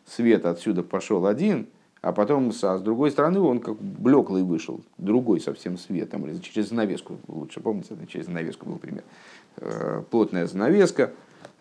[0.04, 1.68] свет отсюда пошел один–
[2.00, 6.38] а потом а с другой стороны он как блеклый вышел, другой совсем свет, там, или
[6.38, 9.02] через занавеску, лучше помните, через занавеску был пример.
[9.56, 11.12] Э, плотная занавеска,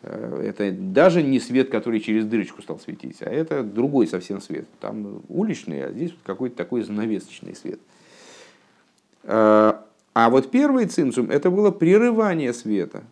[0.03, 4.67] э, это даже не свет, который через дырочку стал светить, а это другой совсем свет.
[4.79, 7.79] Там уличный, а здесь какой-то такой занавесочный свет.
[9.23, 9.73] Э,
[10.13, 13.03] а вот первый цимсум– это было прерывание света,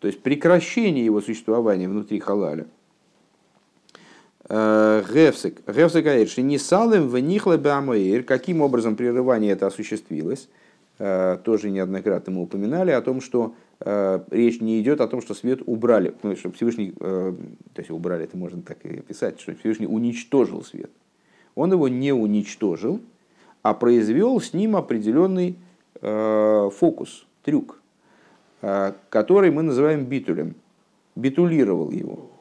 [0.00, 2.66] то есть прекращение его существования внутри халаля–
[4.52, 5.62] Гефсек.
[5.66, 8.22] Гефсек Аэрши не салем в нихле бамоир.
[8.22, 10.48] Каким образом прерывание это осуществилось?
[10.98, 15.34] Э, тоже неоднократно мы упоминали о том, что э, речь не идет о том, что
[15.34, 16.14] свет убрали.
[16.22, 17.34] Ну, что Всевышний, э,
[17.74, 20.90] то есть убрали, это можно так и писать, что Всевышний уничтожил свет.
[21.54, 23.00] Он его не уничтожил,
[23.62, 25.56] а произвел с ним определенный
[26.00, 27.80] фокус, трюк,
[28.60, 30.56] который мы называем битулем.
[31.14, 32.31] Битулировал его.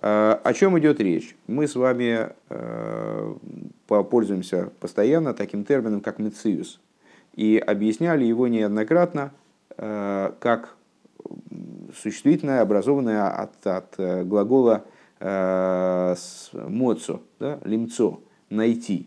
[0.00, 1.36] О чем идет речь?
[1.46, 2.30] Мы с вами
[3.86, 6.80] пользуемся постоянно таким термином, как мециус,
[7.34, 9.32] и объясняли его неоднократно
[9.76, 10.74] как
[12.00, 14.84] существительное, образованное от, от глагола
[15.20, 19.06] моцо, да, лимцо, найти,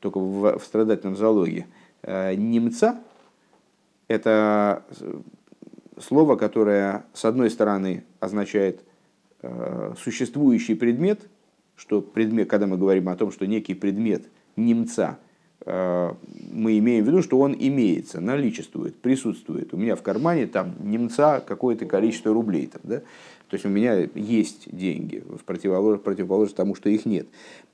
[0.00, 1.66] только в, в страдательном залоге.
[2.02, 3.00] Немца–
[4.08, 4.82] это
[5.98, 8.82] слово, которое, с одной стороны, означает э,
[10.02, 11.20] существующий предмет,
[11.76, 14.24] что предмет, когда мы говорим о том, что некий предмет
[14.56, 15.18] немца,
[15.66, 16.12] э,
[16.52, 19.74] мы имеем в виду, что он имеется, наличествует, присутствует.
[19.74, 22.66] У меня в кармане там немца какое-то количество рублей.
[22.66, 22.98] Там, да?
[23.48, 27.26] То есть у меня есть деньги, в противоположность тому, что их нет.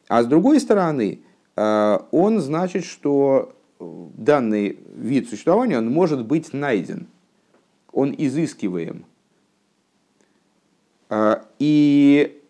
[0.08, 1.20] А с другой стороны,
[1.56, 7.06] э, он значит, что данный вид существования он может быть найден–
[7.92, 9.04] он изыскиваем.
[11.10, 12.40] А, и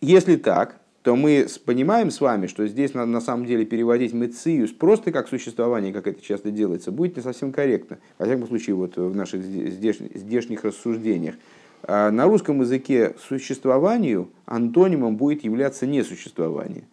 [0.00, 4.72] если так, то мы понимаем с вами, что здесь на, на самом деле переводить мециус
[4.72, 7.98] просто как существование, как это часто делается, будет не совсем корректно.
[8.18, 11.36] Во всяком случае, вот в наших здешних, здешних рассуждениях.
[11.84, 16.84] А на русском языке существованию антонимом будет являться несуществование.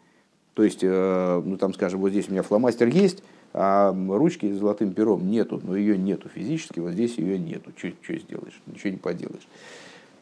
[0.54, 4.58] То есть, э, ну там, скажем, вот здесь у меня фломастер есть, а ручки с
[4.58, 7.72] золотым пером нету, но ее нету физически, вот здесь ее нету.
[7.76, 8.62] Что, что сделаешь?
[8.68, 9.48] Ничего не поделаешь.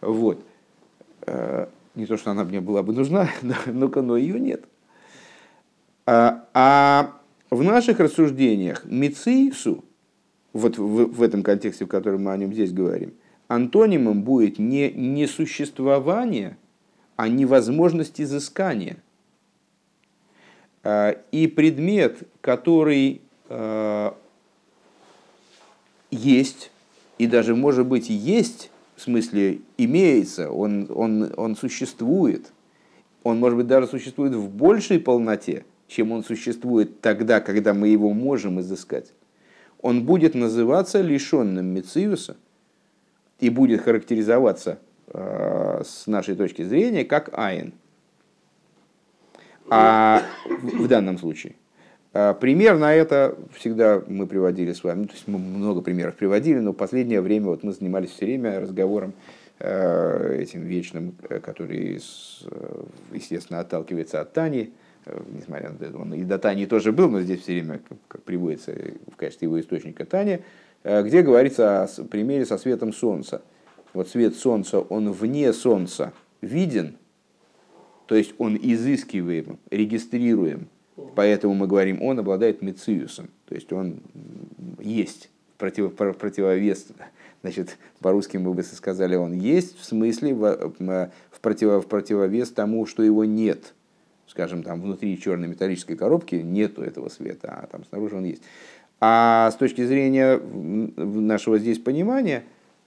[0.01, 0.43] Вот.
[1.25, 4.63] Э, не то, что она мне была бы нужна, но, но ее нет.
[6.05, 7.13] А, а
[7.49, 9.85] в наших рассуждениях Мицису,
[10.51, 13.13] вот в, в этом контексте, в котором мы о нем здесь говорим,
[13.47, 16.57] антонимом будет не несуществование,
[17.15, 18.97] а невозможность изыскания–
[20.83, 24.11] Э, и предмет, который э,
[26.11, 26.71] есть,
[27.17, 28.69] и даже, может быть, есть,
[29.03, 32.51] смысле, имеется, он, он, он существует,
[33.23, 38.11] он, может быть, даже существует в большей полноте, чем он существует тогда, когда мы его
[38.13, 39.13] можем изыскать,
[39.81, 42.37] он будет называться лишенным Мециуса
[43.39, 47.73] и будет характеризоваться э, с нашей точки зрения как Айн–
[49.69, 51.55] а в данном случае.
[52.13, 56.15] А, пример на это всегда мы приводили с вами, ну, то есть мы много примеров
[56.15, 59.13] приводили, но в последнее время вот мы занимались все время разговором
[59.59, 64.73] э, этим вечным, э, который, э, естественно, отталкивается от Тани,
[65.33, 68.73] несмотря на это, он и до Тани тоже был, но здесь все время, как приводится
[69.11, 70.39] в качестве его источника Тани,
[70.83, 73.41] где говорится о примере со светом Солнца.
[73.93, 76.97] Вот свет Солнца, он вне Солнца виден–
[78.07, 80.67] то есть он изыскиваем, регистрируем.
[81.15, 83.29] Поэтому мы говорим, он обладает мециусом.
[83.45, 84.01] То есть он
[84.79, 86.87] есть против, противовес.
[87.41, 92.85] Значит, по-русски мы бы сказали, он есть в смысле в, в, против, в противовес тому,
[92.85, 93.73] что его нет.
[94.27, 98.43] Скажем, там внутри черной металлической коробки нету этого света, а там снаружи он есть.
[98.99, 102.43] А с точки зрения нашего здесь понимания,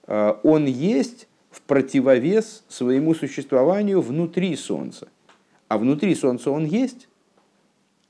[0.07, 5.07] э, он есть в противовес своему существованию внутри Солнца.
[5.67, 7.07] А внутри Солнца он есть.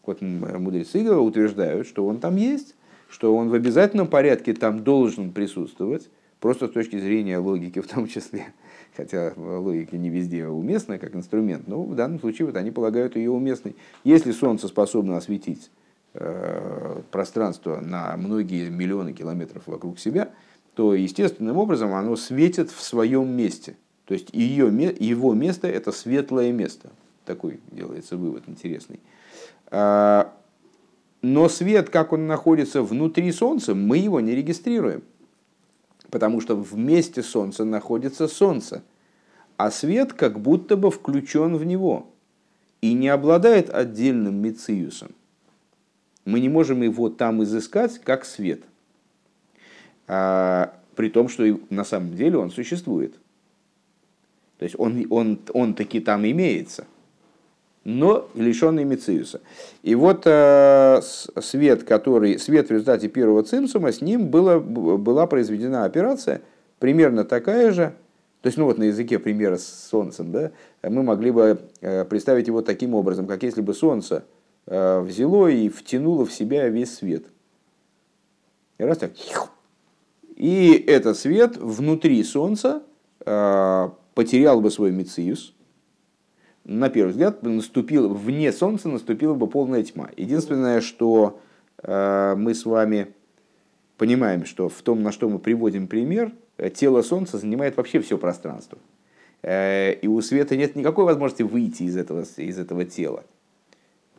[0.07, 2.75] Вот мудрецы утверждают, что он там есть,
[3.09, 8.07] что он в обязательном порядке там должен присутствовать, просто с точки зрения логики в том
[8.07, 8.47] числе.
[8.95, 13.31] Хотя логика не везде уместна как инструмент, но в данном случае вот они полагают ее
[13.31, 13.75] уместной.
[14.05, 15.69] Если Солнце способно осветить
[16.13, 20.29] э, пространство на многие миллионы километров вокруг себя,
[20.73, 23.75] то естественным образом оно светит в своем месте.
[24.05, 24.67] То есть ее,
[24.99, 26.91] его место– это светлое место.
[27.25, 29.01] Такой делается вывод интересный.
[29.69, 30.33] А,
[31.21, 35.03] но свет, как он находится внутри Солнца, мы его не регистрируем.
[36.09, 38.83] Потому что вместе Солнца находится Солнце.
[39.57, 42.07] А свет как будто бы включен в него
[42.81, 45.09] и не обладает отдельным мециусом.
[46.25, 48.61] Мы не можем его там изыскать, как свет–
[50.07, 53.13] а, при том, что на самом деле он существует.
[54.57, 56.87] То есть он, он, он таки там имеется,
[57.87, 59.39] но лишенный Мециуса.
[59.81, 60.99] И вот э,
[61.39, 66.41] свет, который, свет в результате первого цимсума, с ним было, была произведена операция
[66.79, 67.93] примерно такая же,
[68.41, 70.51] то есть, ну вот на языке примера с Солнцем, да,
[70.83, 74.25] мы могли бы э, представить его таким образом, как если бы Солнце
[74.65, 77.23] э, взяло и втянуло в себя весь свет.
[78.79, 79.13] И раз так,
[80.35, 82.83] и этот свет внутри Солнца
[83.25, 85.53] э, потерял бы свой мециус.
[86.67, 90.09] На первый взгляд, наступил, вне Солнца наступила бы полная тьма.
[90.17, 91.39] Единственное, что
[91.81, 93.07] э, мы с вами
[93.97, 96.33] понимаем, что в том, на что мы приводим пример,
[96.73, 98.79] тело Солнца занимает вообще все пространство.
[99.43, 103.23] Э, и у света нет никакой возможности выйти из этого, из этого тела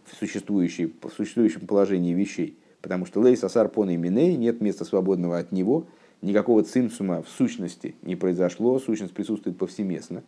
[0.07, 2.57] в, существующей, в существующем положении вещей.
[2.81, 5.87] Потому что лейс асар пон миней, нет места свободного от него,
[6.23, 10.23] никакого цимсума в сущности не произошло, сущность присутствует повсеместно.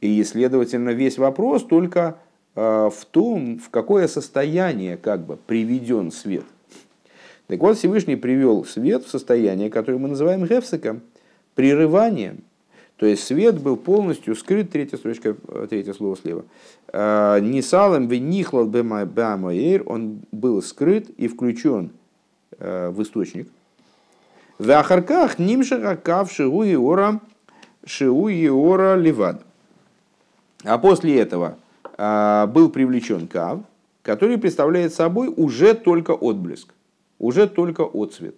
[0.00, 2.16] И, следовательно, весь вопрос только
[2.54, 6.44] э, в том, в какое состояние как бы приведен свет.
[7.48, 11.02] Так вот, Всевышний привел свет в состояние, которое мы называем гефсиком,
[11.54, 12.38] прерыванием,
[12.96, 16.44] то есть свет был полностью скрыт, третья строчка, э, третье слово слева.
[16.92, 21.90] «Э, Нисалом венихлал бамаэйр, он был скрыт и включен
[22.58, 23.48] в источник.
[24.58, 27.20] В ахарках нимшакав шиу ора
[27.86, 29.42] шиу ора ливад.
[30.64, 31.58] А после этого
[31.96, 33.60] был привлечен кав,
[34.02, 36.72] который представляет собой уже только отблеск,
[37.18, 38.36] уже только отцвет.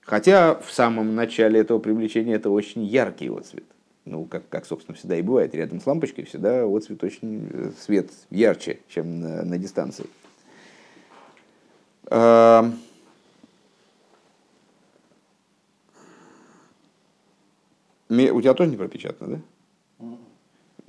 [0.00, 3.64] Хотя в самом начале этого привлечения это очень яркий отцвет.
[4.06, 5.54] Ну, как, как, собственно, всегда и бывает.
[5.54, 10.06] Рядом с лампочкой всегда отцвет очень, э, свет ярче, чем на, на дистанции.
[12.06, 12.72] А,
[18.08, 19.42] у тебя тоже не пропечатано,
[19.98, 20.06] да?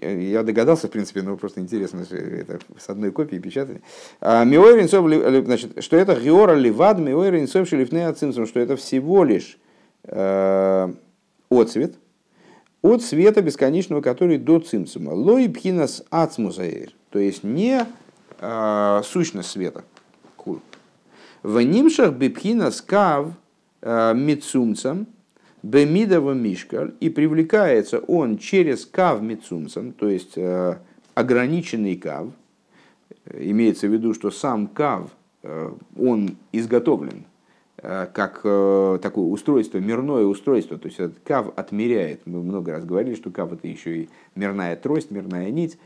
[0.02, 3.82] Я догадался, в принципе, но просто интересно, это с одной копией печатали.
[4.22, 5.06] А, Миойринцов,
[5.46, 9.58] значит, что это Геора Ливад, Миойринцов Шелифне Ацинцем, что это всего лишь
[10.06, 10.94] э,
[11.50, 11.96] отцвет,
[12.82, 15.12] от света бесконечного, который до цимцума.
[15.12, 17.86] Лой пхинас ацмузаир, то есть не
[18.40, 19.84] э, сущность света.
[21.42, 23.28] В нимшах бипхинас кав
[23.82, 25.08] э, мицумцам,
[25.64, 30.78] Бемидова Мишкаль, и привлекается он через кав Мицумсом, то есть э,
[31.16, 32.30] ограниченный кав.
[33.34, 35.12] Имеется в виду, что сам кав,
[35.44, 37.26] э, он изготовлен
[37.78, 38.42] э, как
[39.02, 40.78] такое устройство, мирное устройство.
[40.78, 42.22] То есть этот кав отмеряет.
[42.26, 45.78] Мы много раз говорили, что кав это еще и мирная трость, мирная нить.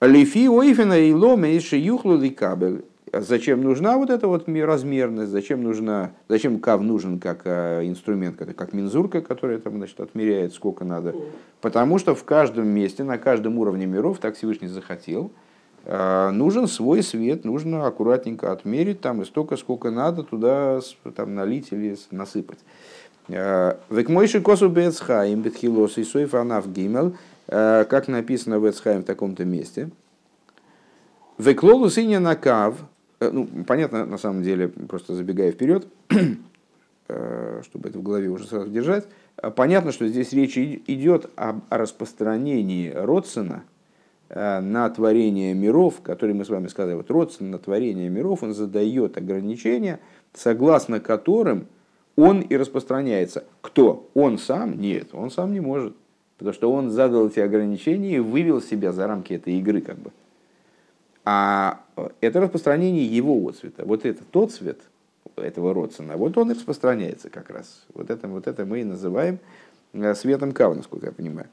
[0.00, 2.84] Лифи ойфена и ломе и кабель
[3.20, 8.72] зачем нужна вот эта вот размерность, зачем, нужна, зачем кав нужен как э, инструмент, как
[8.72, 11.14] мензурка, которая там, значит, отмеряет, сколько надо.
[11.60, 15.30] Потому что в каждом месте, на каждом уровне миров, так Всевышний захотел,
[15.84, 20.80] э, нужен свой свет, нужно аккуратненько отмерить там и столько, сколько надо туда
[21.14, 22.58] там, налить или насыпать.
[23.28, 29.90] Э, Векмойши косу бецхаим бетхилос и сойфанав гимел, как написано в Эцхаим в таком-то месте.
[31.36, 32.93] Веклолу синя накав, Э,
[33.32, 35.86] ну, понятно, на самом деле, просто забегая вперед,
[37.08, 39.06] э, чтобы это в голове уже сразу держать,
[39.36, 43.64] э, понятно, что здесь речь идет о, распространении Родсона
[44.30, 46.94] на творение миров, которые мы с вами сказали.
[46.94, 50.00] Вот Родсон на творение миров, он задает ограничения,
[50.32, 51.66] согласно которым
[52.16, 53.44] он и распространяется.
[53.60, 54.08] Кто?
[54.14, 54.80] Он сам?
[54.80, 55.94] Нет, он сам не может.
[56.38, 59.80] Потому что он задал эти ограничения и вывел себя за рамки этой игры.
[59.80, 60.10] Как бы.
[61.24, 61.80] А
[62.20, 63.84] это распространение его отцвета.
[63.84, 64.80] Вот это тот цвет
[65.36, 67.84] этого родствена, вот он и распространяется как раз.
[67.94, 69.38] Вот это, вот это мы и называем
[69.94, 71.48] э, светом кава, насколько я понимаю.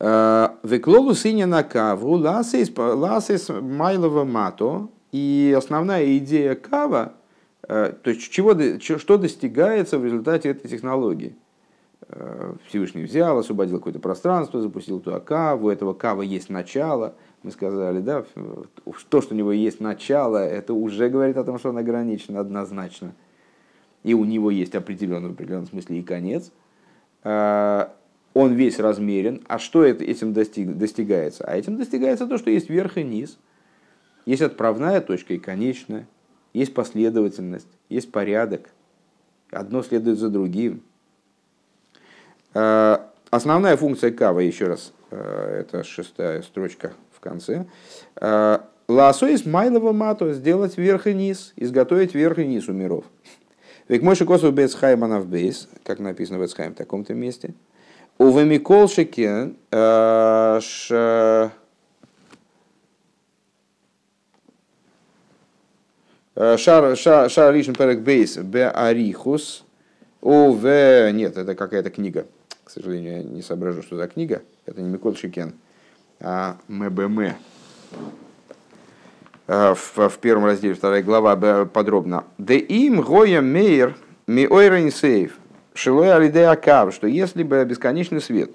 [0.00, 4.88] Э, Веклолу синя на каву ласис майлова мато.
[5.12, 7.14] И основная идея кава,
[7.62, 8.54] э, то есть чего,
[8.98, 11.36] что достигается в результате этой технологии.
[12.68, 18.00] Всевышний взял, освободил какое-то пространство, запустил туда каву, у этого кава есть начало– мы сказали,
[18.00, 18.24] да,
[19.08, 23.14] то, что у него есть начало, это уже говорит о том, что он ограничен однозначно.
[24.02, 26.52] И у него есть определенный, в определенном смысле и конец.
[27.22, 27.92] А,
[28.34, 29.42] он весь размерен.
[29.48, 31.44] А что этим достиг, достигается?
[31.44, 33.38] А этим достигается то, что есть верх и низ.
[34.26, 36.06] Есть отправная точка и конечная.
[36.52, 38.70] Есть последовательность, есть порядок.
[39.50, 40.82] Одно следует за другим.
[42.54, 46.92] А, основная функция кава, еще раз, а, это шестая строчка
[47.28, 47.66] конце.
[48.20, 48.58] «Э,
[48.88, 53.04] Ласо из майлова мату сделать верх и низ, изготовить верх и низ у миров.
[53.88, 57.54] Век мой шикосу без хайманов бейс, как написано в Эцхайм в таком-то месте.
[58.18, 60.60] У вемикол шекен э.
[66.38, 69.64] Э, шар, шар, лишен перек бейс бе арихус.
[70.20, 71.10] О, в...
[71.12, 72.26] Нет, это какая-то книга.
[72.62, 74.42] К сожалению, я не соображу, что за книга.
[74.66, 75.54] Это не Микол Шикен
[76.20, 77.34] МБМ.
[79.48, 82.24] А, в, в первом разделе, вторая глава подробно.
[82.38, 83.96] Де им гоя мейр
[84.26, 85.38] ми ойрен сейф
[85.74, 88.50] шилой алиде акав, что если бы бесконечный свет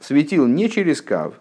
[0.00, 1.34] светил не через кав,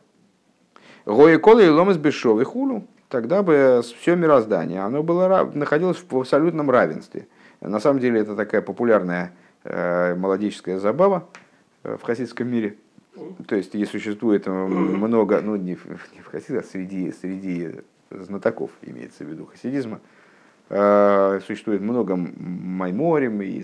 [1.06, 6.18] гоя кола и ломас бешов и хулу, тогда бы все мироздание, оно было, находилось в
[6.18, 7.28] абсолютном равенстве.
[7.62, 9.34] На самом деле это такая популярная
[9.64, 11.28] э, молодеческая забава,
[11.84, 12.76] в хасидском мире.
[13.48, 15.86] То есть, и существует много, ну не в,
[16.16, 20.00] не в хасидах, а среди, среди знатоков, имеется в виду хасидизма,
[21.46, 23.64] существует много майморим, и,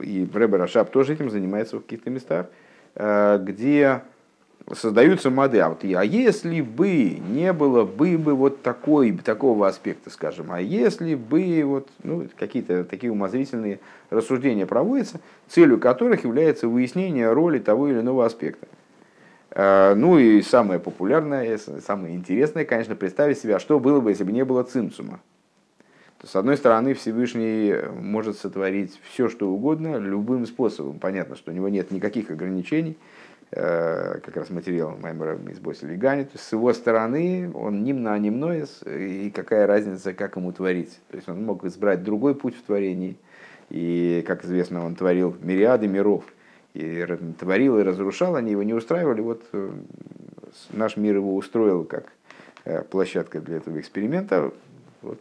[0.00, 2.46] и Рэбер Рашаб тоже этим занимается в каких-то местах,
[2.94, 4.02] где
[4.72, 5.58] создаются моды.
[5.60, 6.90] А, вот, а если бы
[7.28, 12.84] не было бы, бы вот такой, такого аспекта, скажем, а если бы вот, ну, какие-то
[12.84, 18.66] такие умозрительные рассуждения проводятся, целью которых является выяснение роли того или иного аспекта.
[19.50, 24.32] А, ну и самое популярное, самое интересное, конечно, представить себе, что было бы, если бы
[24.32, 25.20] не было цимцума.
[26.20, 30.98] То, с одной стороны, Всевышний может сотворить все, что угодно, любым способом.
[30.98, 33.23] Понятно, что у него нет никаких ограничений, Э,
[33.54, 36.24] как раз материал Маймера из Босили Гани.
[36.24, 40.52] То есть с его стороны он ним на ним ноес, и какая разница, как ему
[40.52, 40.98] творить.
[41.10, 43.16] То есть он мог избрать другой путь в творении.
[43.70, 46.24] И, как известно, он творил мириады миров.
[46.74, 47.06] И
[47.38, 49.20] творил и разрушал, они его не устраивали.
[49.20, 49.70] Вот э,
[50.72, 52.12] наш мир его устроил как
[52.64, 54.50] э, площадка для этого эксперимента.
[55.00, 55.20] Вот.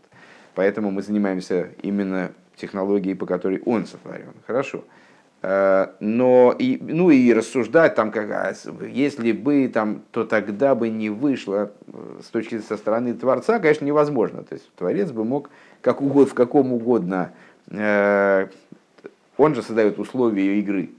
[0.55, 4.33] Поэтому мы занимаемся именно технологией, по которой он сотворен.
[4.47, 4.79] Хорошо.
[4.79, 5.02] Э,
[5.43, 8.53] но и, ну и рассуждать там, как, а,
[8.87, 13.83] если бы там, то тогда бы не вышло э, с точки со стороны Творца, конечно,
[13.83, 14.43] невозможно.
[14.43, 15.49] То есть Творец бы мог
[15.81, 17.33] как угодно, в каком угодно,
[17.69, 18.47] э,
[19.35, 20.91] он же создает условия игры.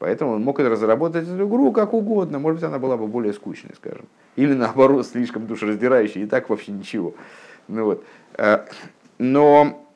[0.00, 2.40] Поэтому он мог разработать эту игру как угодно.
[2.40, 4.06] Может быть, она была бы более скучной, скажем.
[4.34, 7.14] Или наоборот, слишком душераздирающей, и так вообще ничего.
[7.68, 8.04] Ну, вот.
[9.18, 9.86] Но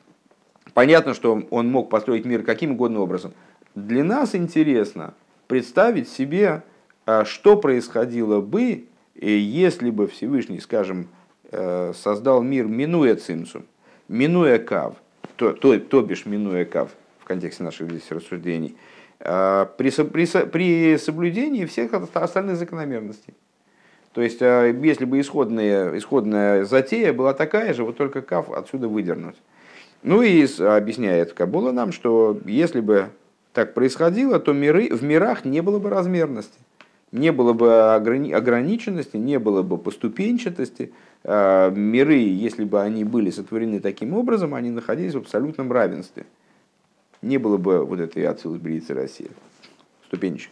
[0.73, 3.33] понятно, что он мог построить мир каким угодно образом–
[3.77, 5.13] для нас интересно
[5.47, 6.63] представить себе,
[7.05, 11.07] а, что происходило бы, если бы Всевышний, скажем,
[11.51, 13.65] э, создал мир, минуя цимсум,
[14.07, 14.95] минуя кав,
[15.35, 18.75] то, то, то бишь минуя кав, в контексте наших здесь рассуждений,
[19.19, 23.35] а, при, при, при соблюдении всех остальных закономерностей.
[24.13, 28.87] То есть, а, если бы исходная, исходная затея была такая же, вот только кав отсюда
[28.87, 29.37] выдернуть.
[30.01, 33.09] Ну и объясняет Кабула нам, что если бы
[33.57, 36.59] так происходило, то миры, в мирах не было бы размерности,
[37.11, 40.93] не было бы ограни, ограниченности, не было бы поступенчатости.
[41.23, 46.27] Э, миры, если бы они были сотворены таким образом, они находились в абсолютном равенстве.
[47.23, 49.31] Не было бы вот этой отсылы Брицы России.
[50.05, 50.51] Ступенчик.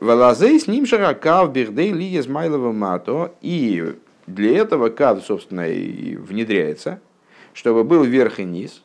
[0.00, 3.34] Валазей с ним шаракав бирдей ли Измайлова мато.
[3.42, 3.94] И
[4.26, 6.98] для этого кав, собственно, и внедряется,
[7.52, 8.82] чтобы был верх и низ,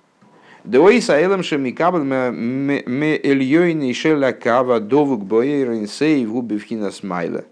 [0.63, 6.59] Дой саэлам шамикабл ме эльёйный шеля кава довук боейрин сей в губе
[6.91, 7.45] смайла.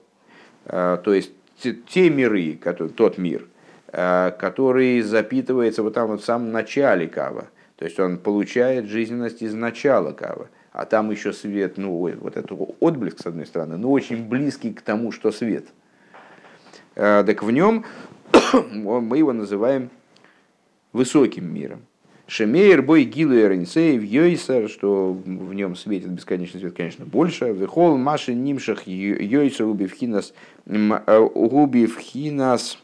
[0.65, 1.31] То есть
[1.87, 3.47] те миры, которые, тот мир,
[3.91, 7.47] а, который запитывается вот там вот в самом начале кава.
[7.75, 10.49] То есть он получает жизненность из начала кава.
[10.71, 14.81] А там еще свет, ну, вот этот отблеск, с одной стороны, но очень близкий к
[14.81, 15.65] тому, что свет.
[16.95, 17.85] А, так в нем
[18.71, 19.89] мы его называем
[20.93, 21.81] высоким миром.
[22.29, 27.45] Шемейр бой гилу эренсей в йойсер, что в нем светит бесконечный свет, конечно, больше.
[27.45, 30.35] Вехол маши нимшах йойсер убивхинас
[30.67, 32.77] убивхинас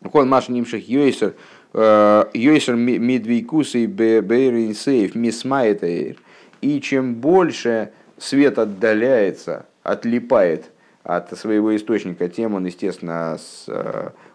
[0.00, 1.34] Вехол маши нимшах йойсер
[1.74, 6.16] йойсер медвейкусей бейренсеев мисмаетейр.
[6.62, 10.70] И чем больше свет отдаляется, отлипает
[11.02, 13.66] от своего источника, тем он, естественно, с,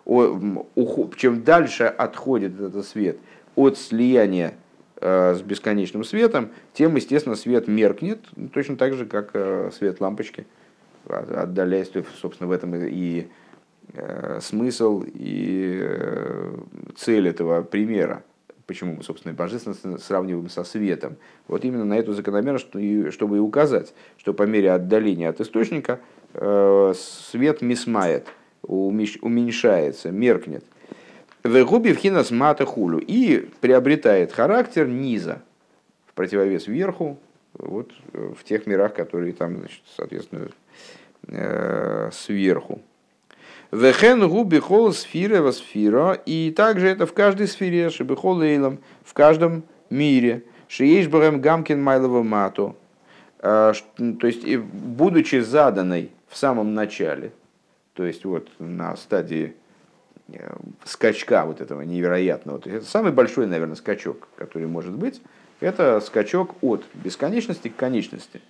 [0.06, 3.18] чем дальше отходит этот свет–
[3.56, 4.54] от слияния
[4.98, 10.00] э, с бесконечным светом, тем, естественно, свет меркнет, ну, точно так же, как э, свет
[10.00, 10.46] лампочки,
[11.08, 13.28] отдаляясь, собственно, в этом и
[13.94, 16.00] э, смысл и
[16.96, 18.24] цель этого примера.
[18.68, 21.18] Почему мы, собственно, божественность сравниваем со светом?
[21.48, 22.68] Вот именно на эту закономерность,
[23.14, 26.00] чтобы и указать, что по мере отдаления от источника
[26.34, 28.28] свет мисмает,
[28.62, 30.64] уменьшается, меркнет–
[31.44, 33.00] Вегуби в хинас мата хулю.
[33.00, 35.42] И приобретает характер низа,
[36.06, 37.18] в противовес верху,
[37.54, 40.50] вот э, в тех мирах, которые там, значит, соответственно,
[41.28, 42.82] э, сверху.
[43.72, 46.14] Вехен губи хол сфира во сфира.
[46.26, 50.44] И также это в каждой сфере, чтобы холейлом, в каждом мире.
[50.68, 52.76] Шиеш гамкин майлова мату.
[53.40, 57.32] Э, то есть, будучи заданной в самом начале,
[57.94, 59.56] то есть вот на стадии
[60.86, 62.60] скачка вот этого невероятного.
[62.60, 65.22] То есть это самый большой, наверное, скачок, который может быть.
[65.60, 68.42] Это скачок от бесконечности к конечности,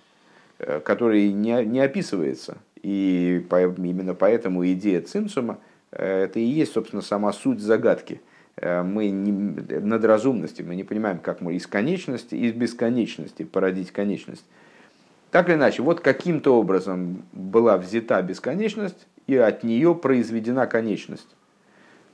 [0.58, 2.58] э, который не, не описывается.
[2.82, 5.58] И именно поэтому идея цимсума
[5.90, 8.20] э, это и есть, собственно, сама суть загадки.
[8.60, 14.44] Мы не, над разумностью, мы не понимаем, как мы из конечности, из бесконечности породить конечность.
[15.30, 21.28] Так или иначе, вот каким-то образом была взята бесконечность, и от нее произведена конечность.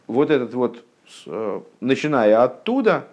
[0.09, 0.85] Вот этот вот,
[1.27, 3.07] э, начиная оттуда,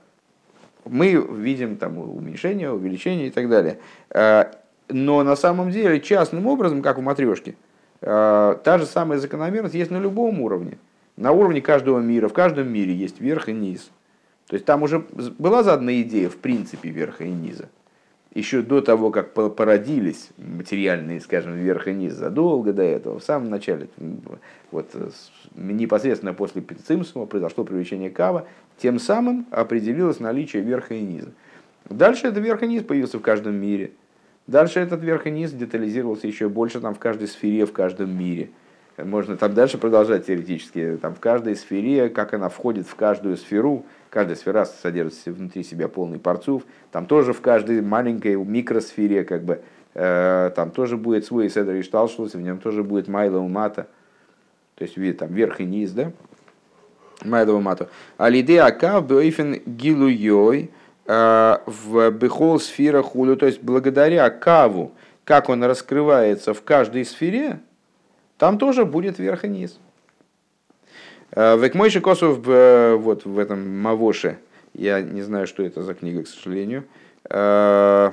[0.86, 3.78] мы видим там уменьшение, увеличение и так далее.
[4.10, 4.46] Э,
[4.89, 7.56] но на самом деле частным образом, как в матрешке,
[8.02, 10.80] э, та же самая закономерность есть на любом уровне.
[11.18, 13.91] На уровне каждого мира, в каждом мире есть верх и низ.
[14.48, 15.00] То есть там уже
[15.38, 17.70] была задана идея в принципе верха и низа
[18.36, 23.50] еще до того, как породились материальные, скажем, верх и низ, задолго до этого, в самом
[23.50, 23.88] начале,
[24.72, 24.94] вот,
[25.56, 28.46] непосредственно после Цимсума произошло привлечение Кава,
[28.78, 31.32] тем самым определилось наличие верха и низа.
[31.90, 33.92] Дальше этот верх и низ появился в каждом мире.
[34.48, 38.50] Дальше этот верх и низ детализировался еще больше там, в каждой сфере, в каждом мире.
[38.98, 40.98] Можно там дальше продолжать теоретически.
[41.02, 45.89] Там в каждой сфере, как она входит в каждую сферу, Каждая сфера содержит внутри себя
[45.89, 46.63] полный парцув.
[46.93, 49.61] Там тоже в каждой маленькой микросфере как бы,
[49.93, 53.88] э, там тоже будет свой седр и шталшус, в нем тоже будет майла умата.
[54.76, 56.13] То есть видите, там верх и низ, да?
[57.26, 57.89] Майла умата.
[58.16, 60.72] Алиде акав бейфен гилуйой
[61.07, 63.36] э, в бехол сфера худу.
[63.36, 64.93] То есть благодаря каву,
[65.26, 67.59] как он раскрывается в каждой сфере,
[68.38, 69.78] там тоже будет верх и низ.
[71.36, 74.38] Э, Векмойши Косов э, вот в этом Мавоше,
[74.74, 76.86] я не знаю, что это за книга, к сожалению,
[77.30, 78.12] э,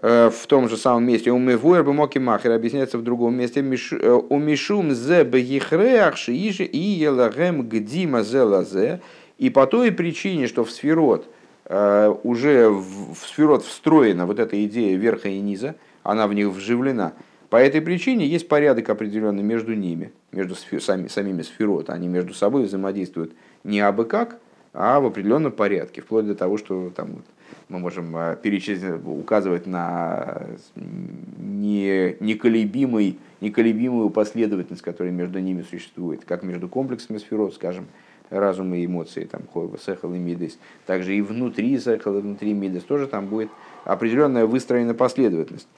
[0.00, 1.32] в том же самом месте.
[1.32, 3.60] У Мевуэр Бамоки Махер объясняется в другом месте.
[3.62, 9.00] У Мишум зе бегихреах шииши и елагем гдима зе лазе.
[9.38, 11.28] И по той причине, что в сферот
[11.64, 17.12] уже в сферот встроена вот эта идея верха и низа, она в них вживлена–
[17.50, 21.88] по этой причине есть порядок определенный между ними, между сфер, сами, самими сферот.
[21.88, 23.32] Они между собой взаимодействуют
[23.64, 24.38] не абы как,
[24.74, 27.22] а в определенном порядке, вплоть до того, что там,
[27.70, 30.42] мы можем а, перечислить, указывать на
[30.76, 37.86] не, неколебимый, неколебимую последовательность, которая между ними существует, как между комплексами сферот, скажем,
[38.30, 42.82] разум и эмоции, там, хойва, сехал и мидес, также и внутри сехал и внутри мидес,
[42.82, 43.48] тоже там будет
[43.84, 45.68] определенная выстроенная последовательность.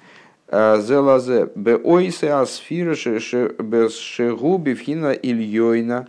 [0.51, 6.09] Зелазе беойсе асфира шегу бифхина ильёйна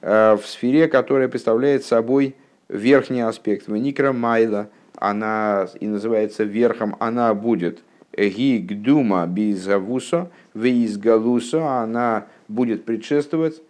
[0.00, 2.36] в сфере, которая представляет собой
[2.68, 3.66] верхний аспект.
[3.66, 7.80] Никра майла, она и называется верхом, она будет
[8.16, 13.60] ги гдума бизавусо, веизгалусо, она будет предшествовать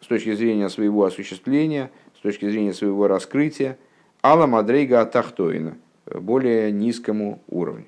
[0.00, 3.78] с точки зрения своего осуществления, с точки зрения своего раскрытия,
[4.22, 5.76] Алла Мадрейга Тахтоина,
[6.06, 7.86] более низкому уровню.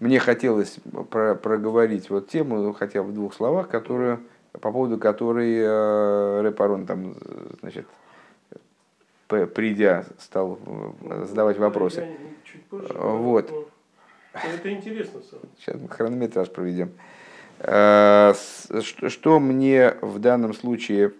[0.00, 0.76] Мне хотелось
[1.10, 4.20] про проговорить вот тему, хотя бы в двух словах, которую,
[4.52, 7.14] по поводу которой э, Репарон там,
[7.60, 7.86] значит,
[9.28, 12.08] придя, стал э, задавать вопросы.
[12.70, 13.50] Позже, вот.
[14.32, 15.20] Это интересно.
[15.58, 16.90] Сейчас мы хронометраж проведем.
[17.60, 18.34] Э,
[19.08, 21.12] что мне в данном случае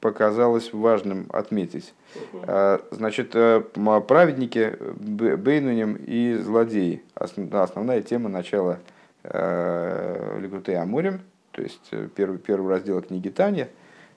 [0.00, 1.94] показалось важным отметить.
[2.46, 7.02] А, значит, э, праведники Бейнунем и злодеи.
[7.14, 8.78] Основная тема начала
[9.22, 11.20] э, Легутей Амурим,
[11.52, 13.68] то есть э, первый, первый раздел книги Таня.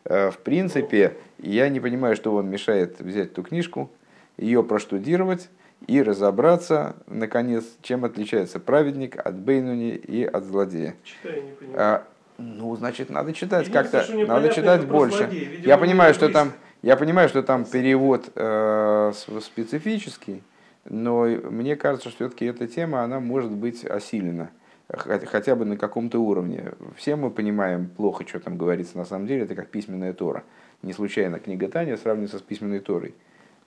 [0.05, 3.89] В принципе, я не понимаю, что вам мешает взять эту книжку,
[4.36, 5.49] ее проштудировать
[5.88, 10.95] и разобраться, наконец, чем отличается праведник от Бейнуни и от злодея.
[11.05, 12.01] Читай, не понимаю.
[12.38, 15.25] Ну, значит, надо читать как-то, надо читать больше.
[15.25, 19.11] Видимо, я понимаю, что там, я понимаю, что там перевод э,
[19.41, 20.43] специфический,
[20.86, 24.49] но мне кажется, что все-таки эта тема, она может быть осилена
[24.89, 26.73] хотя бы на каком-то уровне.
[26.95, 30.43] Все мы понимаем плохо, что там говорится на самом деле, это как письменная Тора.
[30.81, 33.15] Не случайно книга Таня сравнивается с письменной Торой.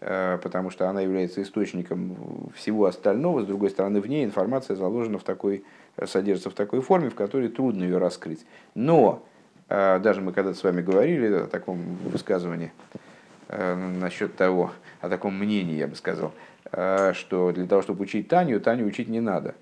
[0.01, 3.43] Э, потому что она является источником всего остального.
[3.43, 5.64] С другой стороны, в ней информация заложена в такой,
[6.05, 8.45] содержится в такой форме, в которой трудно ее раскрыть.
[8.75, 9.25] Но
[9.69, 12.73] э, даже мы когда-то с вами говорили о таком высказывании
[13.49, 16.33] э, насчет того, о таком мнении, я бы сказал,
[16.69, 19.55] что для того, чтобы учить Таню, Таню учить не надо.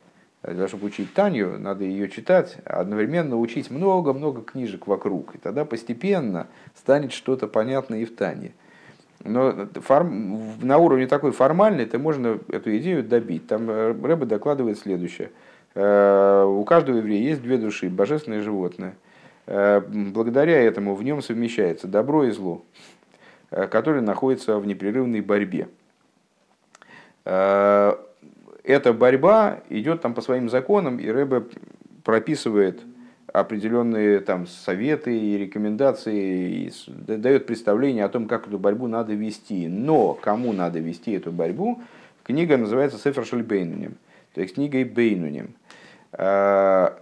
[0.42, 5.34] Для того, чтобы учить Таню, надо ее читать, одновременно учить много-много книжек вокруг.
[5.34, 8.52] И тогда постепенно станет что-то понятно и в Тане.
[9.24, 13.46] Но форм, на уровне такой формальной ты можно эту идею добить.
[13.46, 15.30] Там э, Рэба докладывает следующее.
[15.74, 18.94] Э, у каждого еврея есть две души, божественное животное.
[19.46, 22.64] Э, благодаря этому в нем совмещается добро и зло,
[23.50, 25.68] которые находятся в непрерывной борьбе.
[28.64, 31.44] Эта борьба идет там по своим законам, и Рэбе
[32.02, 32.82] прописывает
[33.34, 39.66] определенные там советы и рекомендации, и дает представление о том, как эту борьбу надо вести.
[39.66, 41.82] Но кому надо вести эту борьбу,
[42.22, 43.96] книга называется Сефер Шельбейнунем,
[44.34, 45.54] то есть книгой Бейнунем.
[46.16, 46.96] А,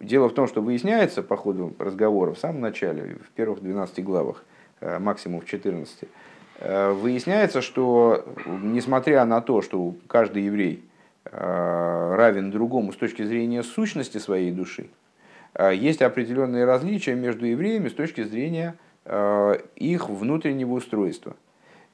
[0.00, 4.44] дело в том, что выясняется по ходу разговора в самом начале, в первых 12 главах,
[4.80, 6.08] а, максимум в 14,
[6.58, 10.84] а, выясняется, что несмотря на то, что каждый еврей
[11.24, 14.90] равен другому с точки зрения сущности своей души,
[15.72, 18.76] есть определенные различия между евреями с точки зрения
[19.74, 21.34] их внутреннего устройства.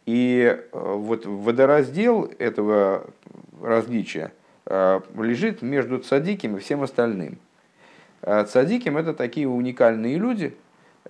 [0.05, 3.07] И вот водораздел этого
[3.63, 4.33] различия–
[4.67, 7.39] лежит между цадиким и всем остальным.
[8.23, 10.55] Э, цадиким это такие уникальные люди,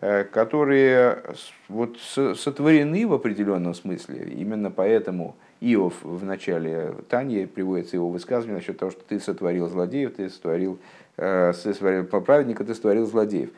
[0.01, 1.23] э, которые
[1.69, 4.31] вот сотворены в определенном смысле.
[4.31, 10.15] Именно поэтому Иов в начале Тани приводится его высказывание насчет того, что ты сотворил злодеев,
[10.17, 10.81] ты сотворил,
[11.17, 13.51] сотворил праведника, ты сотворил злодеев.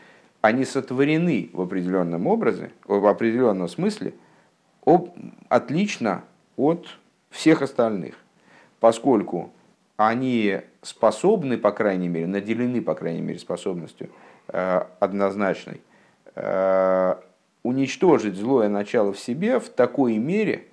[0.43, 4.13] Они сотворены в определенном образе, в определенном смысле,
[5.49, 6.25] отлично
[6.57, 6.87] от
[7.31, 8.17] всех остальных,
[8.81, 9.54] поскольку
[9.97, 14.11] они способны, по крайней мере, наделены, по крайней мере, способностью
[14.49, 15.81] э, однозначной,
[16.35, 17.15] э,
[17.63, 20.65] уничтожить злое начало в себе в такой мере,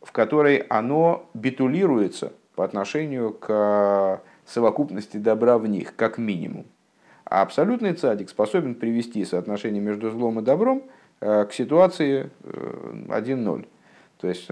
[0.00, 6.64] в которой оно битулируется по отношению к совокупности добра в них, как минимум.
[7.24, 10.82] А абсолютный цадик способен привести соотношение между злом и добром
[11.20, 13.66] э, к ситуации 1-0.
[14.20, 14.48] То есть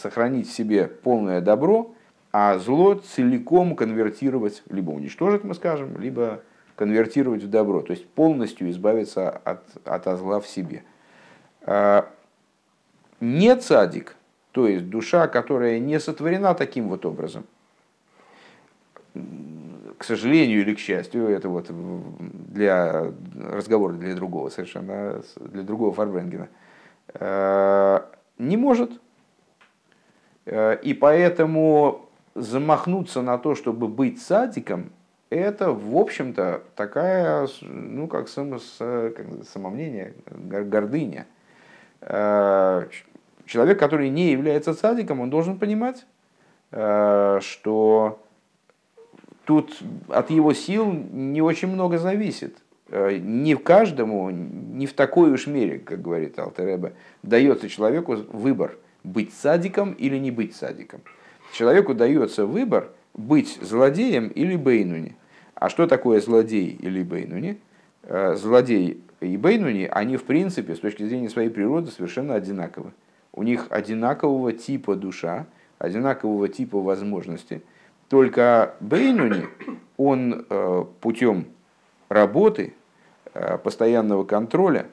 [0.00, 1.94] сохранить в себе полное добро–
[2.32, 6.42] а зло целиком конвертировать, либо уничтожить, мы скажем, либо
[6.76, 10.82] конвертировать в добро, то есть полностью избавиться от, от зла в себе.
[11.62, 12.08] А,
[13.20, 14.16] не цадик,
[14.52, 17.44] то есть душа, которая не сотворена таким вот образом,
[19.14, 26.48] к сожалению или к счастью, это вот для разговора для другого совершенно, для другого Фарбренгена,
[27.14, 28.90] а, не может.
[30.46, 32.01] А, и поэтому
[32.34, 34.90] замахнуться на то, чтобы быть садиком,
[35.30, 41.26] это, в общем-то, такая, ну, как, само, как самомнение, гордыня.
[42.02, 42.86] Э,
[43.46, 46.04] человек, который не является садиком, он должен понимать,
[46.70, 48.22] э, что
[49.46, 49.78] тут
[50.08, 52.58] от его сил не очень много зависит.
[52.88, 59.32] Э, не каждому, не в такой уж мере, как говорит Алтереба, дается человеку выбор, быть
[59.32, 61.00] садиком или не быть садиком
[61.52, 65.14] человеку дается выбор быть злодеем или бейнуни.
[65.54, 67.60] А что такое злодей или бейнуни?
[68.02, 72.92] Э, злодей и бейнуни, они в принципе с точки зрения своей природы совершенно одинаковы.
[73.32, 75.46] У них одинакового типа душа,
[75.78, 77.62] одинакового типа возможности.
[78.08, 79.46] Только бейнуни,
[79.96, 81.46] он э, путем
[82.08, 82.74] работы,
[83.34, 84.86] э, постоянного контроля,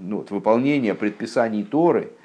[0.00, 2.10] ну, выполнения предписаний Торы–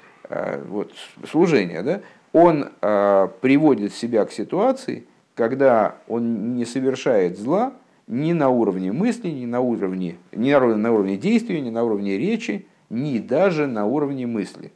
[0.68, 0.92] вот,
[1.28, 2.00] служения, да,
[2.32, 5.04] он э, приводит себя к ситуации,
[5.34, 7.72] когда он не совершает зла
[8.06, 12.66] ни на уровне мысли, ни на уровне, ни на, уровне действия, ни на уровне речи,
[12.88, 14.72] ни даже на уровне мысли.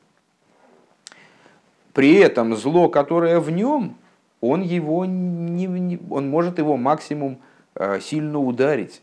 [1.93, 3.97] При этом зло, которое в нем,
[4.41, 7.39] он, его не, он может его максимум
[7.77, 9.03] э, сильно ударить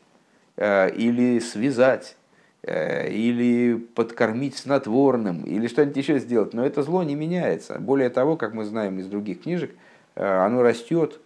[0.57, 2.20] э, или связать Э,
[2.63, 6.53] или подкормить снотворным, или что-нибудь еще сделать.
[6.53, 7.79] Но это зло не меняется.
[7.79, 9.71] Более того, как мы знаем из других книжек,
[10.15, 11.19] э, оно растет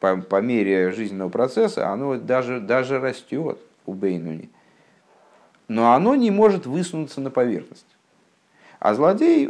[0.00, 4.48] по, по мере жизненного процесса, оно даже, даже растет у Бейнуни.
[5.68, 7.86] Но оно не может высунуться на поверхность.
[8.78, 9.48] А злодей,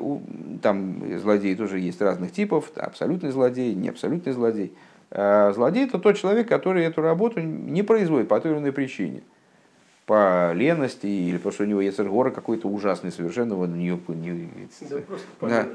[0.63, 4.73] там злодеи тоже есть разных типов, абсолютный злодей, не абсолютный злодей.
[5.11, 9.23] Э, злодей это тот человек, который эту работу не производит по той или иной причине–
[10.07, 14.97] по лености или потому что у него Ецергора какой-то ужасный совершенно, он не, не да,
[15.41, 15.67] по да.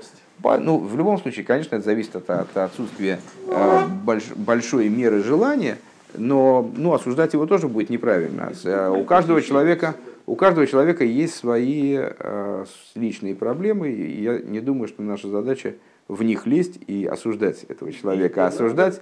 [0.41, 5.23] По, ну, в любом случае, конечно, это зависит от, от отсутствия э, больш, большой меры
[5.23, 5.77] желания,
[6.13, 8.51] но ну, осуждать его тоже будет неправильно.
[8.63, 9.95] Э, у каждого человека,
[10.27, 12.65] у каждого человека есть свои э,
[12.95, 15.73] личные проблемы, и я не думаю, что наша задача
[16.07, 18.45] в них лезть и осуждать этого человека.
[18.45, 19.01] Осуждать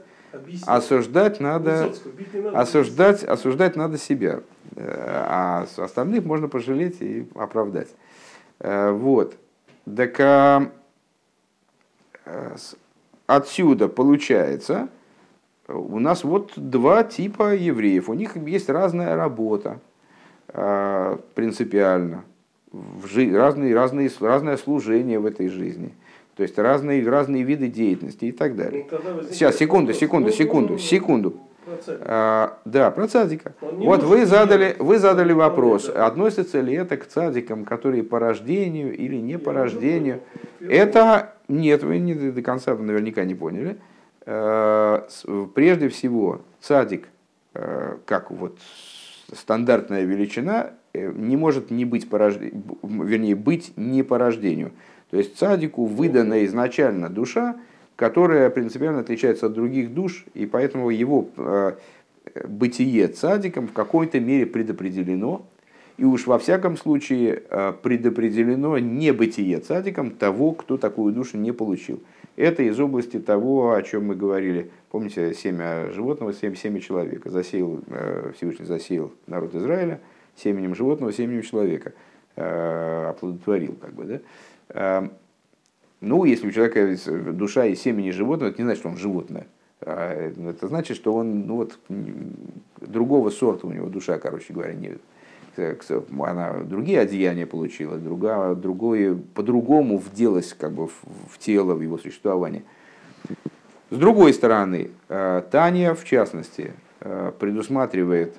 [0.66, 1.94] Осуждать надо,
[2.54, 4.42] осуждать, осуждать надо себя,
[4.76, 7.88] э, а остальных можно пожалеть и оправдать.
[8.60, 9.36] Э, вот.
[9.96, 10.70] Так а,
[13.26, 14.90] отсюда получается,
[15.68, 18.10] у нас вот два типа евреев.
[18.10, 19.80] У них есть разная работа
[21.36, 22.26] принципиально,
[23.14, 25.94] разные, разные, разное служение в этой жизни–
[26.38, 28.86] то есть разные, разные виды деятельности и так далее.
[28.92, 31.32] Ну, Сейчас, секунду, секунду, секунду, секунду.
[31.66, 32.06] Про цадика.
[32.08, 33.54] А, да, про цадика.
[33.60, 39.16] Вот вы задали, вы задали вопрос, относится ли это к цадикам, которые по рождению или
[39.18, 40.22] не по рождению.
[40.62, 43.78] Это нет, вы не до конца наверняка не поняли.
[44.26, 45.26] С-
[45.56, 47.08] Прежде всего, цадик,
[47.54, 48.58] э, как вот
[49.34, 54.72] стандартная величина, э, не может не быть по рожде- б- вернее, быть не по рождению.
[55.10, 57.56] То есть цадику выдана изначально душа,
[57.96, 61.74] которая принципиально отличается от других душ, и поэтому его э,
[62.48, 65.46] бытие цадиком в какой-то мере предопределено,
[65.98, 71.52] и уж во всяком случае э, предопределено не бытие цадиком того, кто такую душу не
[71.52, 72.04] получил.
[72.36, 74.70] Это из области того, о чем мы говорили.
[74.92, 77.32] Помните, семя животного, семь, семя человека.
[77.32, 80.00] Засеял, э, Всевышний засеял народ Израиля
[80.36, 81.94] семенем животного, семенем человека.
[82.36, 84.20] Оплодотворил, как бы, да?
[84.70, 85.08] Э,
[86.00, 89.48] Ну, если у человека есть душа из семени животного, это не значит, что он животное.
[89.82, 91.80] А Это значит, что он, ну вот,
[92.82, 95.00] другого сорта у него душа, короче говоря, нет.
[96.20, 102.64] Она другие одеяния получила, друга, другое, по-другому вделась как бы в, тело, в его существование.
[103.90, 108.36] С другой стороны, э, Таня, в частности, э, предусматривает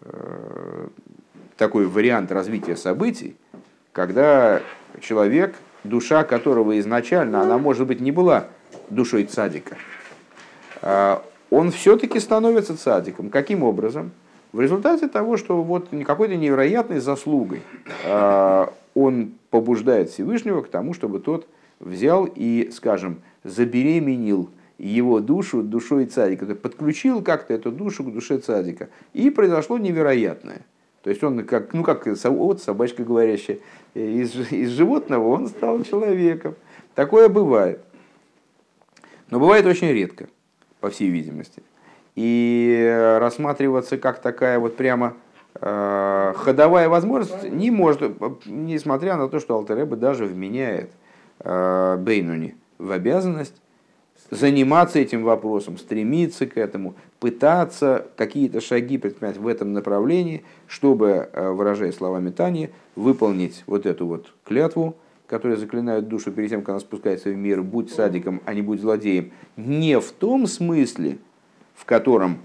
[0.00, 0.88] э,
[1.58, 3.36] такой вариант развития событий,
[3.92, 4.62] когда
[5.00, 8.46] человек, душа которого изначально, она, может быть, не была
[8.90, 9.76] душой цадика,
[10.80, 13.28] а он все-таки становится цадиком.
[13.28, 14.12] Каким образом?
[14.52, 17.62] В результате того, что вот какой-то невероятной заслугой
[18.06, 21.46] а, он побуждает Всевышнего к тому, чтобы тот
[21.80, 28.88] взял и, скажем, забеременил его душу душой цадика, подключил как-то эту душу к душе цадика.
[29.12, 30.62] И произошло невероятное.
[31.02, 33.58] То есть он как, ну как вот собачка говорящая,
[33.94, 36.54] из, из животного он стал человеком.
[36.94, 37.80] Такое бывает.
[39.30, 40.28] Но бывает очень редко,
[40.80, 41.62] по всей видимости.
[42.14, 45.14] И рассматриваться как такая вот прямо
[45.54, 50.90] э, ходовая возможность не может, несмотря на то, что Алтереба даже вменяет
[51.40, 53.60] э, Бейнуни в обязанность
[54.32, 61.50] заниматься этим вопросом, стремиться к этому, пытаться какие-то шаги предпринять в этом направлении, чтобы, э,
[61.50, 66.80] выражая словами Тани, выполнить вот эту вот клятву, которая заклинает душу перед тем, как она
[66.80, 71.18] спускается в мир, будь садиком, а не будь злодеем, не в том смысле,
[71.74, 72.38] в котором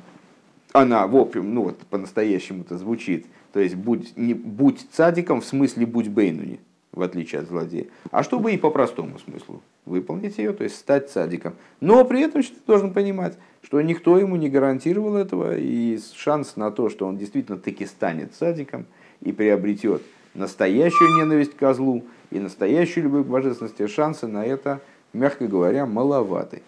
[0.74, 5.86] она, в общем, ну вот по-настоящему-то звучит, то есть будь, не, будь цадиком в смысле
[5.86, 6.60] будь бейнуни,
[6.98, 11.10] в отличие от злодея, а чтобы и по простому смыслу выполнить ее, то есть стать
[11.10, 11.54] цадиком.
[11.80, 16.72] Но при этом ты должен понимать, что никто ему не гарантировал этого, и шанс на
[16.72, 18.86] то, что он действительно таки станет цадиком
[19.22, 20.02] и приобретет
[20.34, 24.80] настоящую ненависть к козлу и настоящую любовь к божественности, шансы на это,
[25.14, 26.62] мягко говоря, маловаты.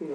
[0.00, 0.06] Ну,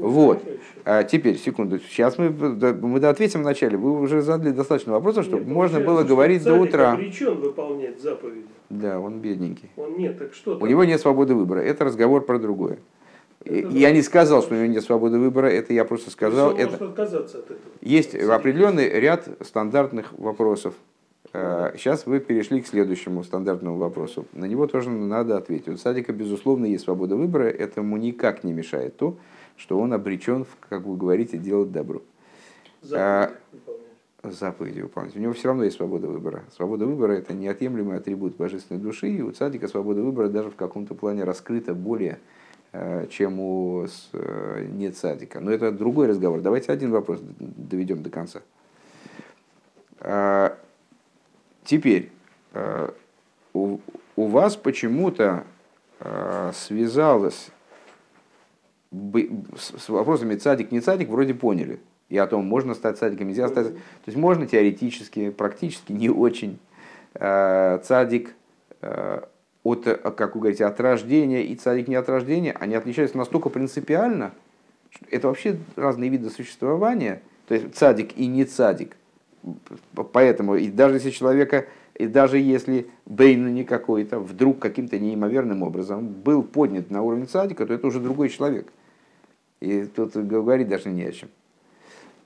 [0.00, 0.42] Вот.
[0.42, 0.58] можно?
[0.86, 3.76] А теперь, секунду, сейчас мы, мы ответим вначале.
[3.76, 6.92] Вы уже задали достаточно вопросов, чтобы Нет, можно получается, было говорить до утра.
[6.92, 8.46] обречен выполнять заповеди.
[8.70, 9.70] Да, он бедненький.
[9.76, 11.60] Он нет, так что У него нет свободы выбора.
[11.60, 12.78] Это разговор про другое.
[13.44, 16.56] Это Я не сказал, что у него нет свободы выбора, это я просто сказал.
[16.56, 16.84] Это...
[16.84, 17.58] отказаться от этого.
[17.80, 18.28] Есть Цадик.
[18.28, 20.74] определенный ряд стандартных вопросов.
[21.32, 24.26] Э, Сейчас вы перешли к следующему стандартному вопросу.
[24.32, 25.68] На него тоже надо ответить.
[25.68, 27.44] У садика, безусловно, есть свобода выбора.
[27.44, 29.16] Этому никак не мешает то,
[29.56, 32.02] что он обречен, как вы говорите, делать добро.
[33.52, 33.87] Выполнять.
[34.22, 35.14] Заповеди выполнять.
[35.16, 36.44] У него все равно есть свобода выбора.
[36.54, 40.94] Свобода выбора– это неотъемлемый атрибут божественной души, и у цадика свобода выбора даже в каком-то
[40.94, 42.18] плане раскрыта более,
[42.72, 45.40] э, чем у э, не цадика.
[45.40, 46.40] Но это другой разговор.
[46.40, 48.42] Давайте один вопрос доведем до конца.
[50.00, 50.56] А,
[51.64, 52.10] Теперь,
[52.54, 52.90] э,
[53.52, 53.78] у,
[54.16, 55.44] вас почему-то
[56.54, 57.50] связалось
[58.90, 61.80] с вопросами цадик, не цадик, вроде поняли.
[62.08, 63.68] И о том, можно стать цадиком, нельзя стать.
[63.68, 66.58] То есть можно теоретически, практически не очень.
[67.12, 68.34] Цадик
[68.80, 69.20] э,
[69.62, 73.48] от, э, как вы говорите, от рождения и цадик не от рождения, они отличаются настолько
[73.48, 74.32] принципиально,
[74.90, 77.22] что это вообще разные виды существования.
[77.46, 78.96] То есть цадик и не цадик.
[80.12, 86.08] Поэтому и даже если человека, и даже если Бейну не какой-то вдруг каким-то неимоверным образом
[86.08, 88.72] был поднят на уровень цадика, то это уже другой человек.
[89.60, 91.28] И тут говорить даже не о чем.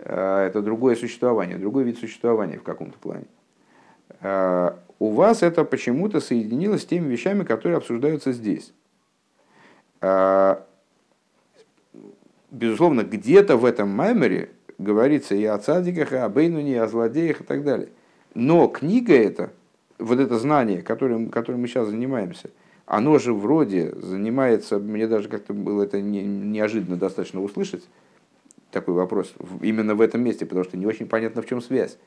[0.02, 3.24] Э, Это другое существование, другой вид существования в каком-то плане.
[4.20, 8.72] Э, У вас это почему-то соединилось с теми вещами, которые обсуждаются здесь.
[10.00, 10.56] Э,
[12.50, 17.40] Безусловно, где-то в этом маймере говорится и о цадиках, и о бейнуне, и о злодеях
[17.40, 17.88] и так далее.
[18.34, 19.50] Но книга эта,
[19.98, 22.50] вот это знание, которым, которым мы сейчас занимаемся,
[22.84, 27.84] оно же вроде занимается, мне даже как-то было это не- неожиданно достаточно услышать,
[28.72, 31.98] такой вопрос именно в этом месте, потому что не очень понятно, в чем связь.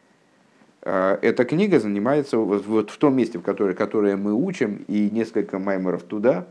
[0.82, 5.60] А, эта книга занимается вот, в том месте, в которое, которое мы учим, и несколько
[5.60, 6.48] маймеров туда,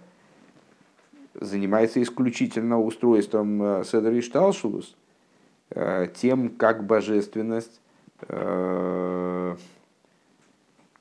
[1.34, 4.96] занимается исключительно устройством э, Седер Шталшулус,
[5.70, 7.80] э, тем, как божественность,
[8.28, 9.56] э,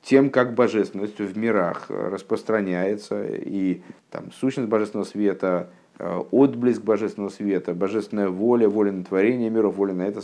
[0.02, 8.28] тем, как божественность в мирах распространяется, и там сущность божественного света, отблеск божественного света, божественная
[8.28, 10.22] воля, воля на творение миров, воля на это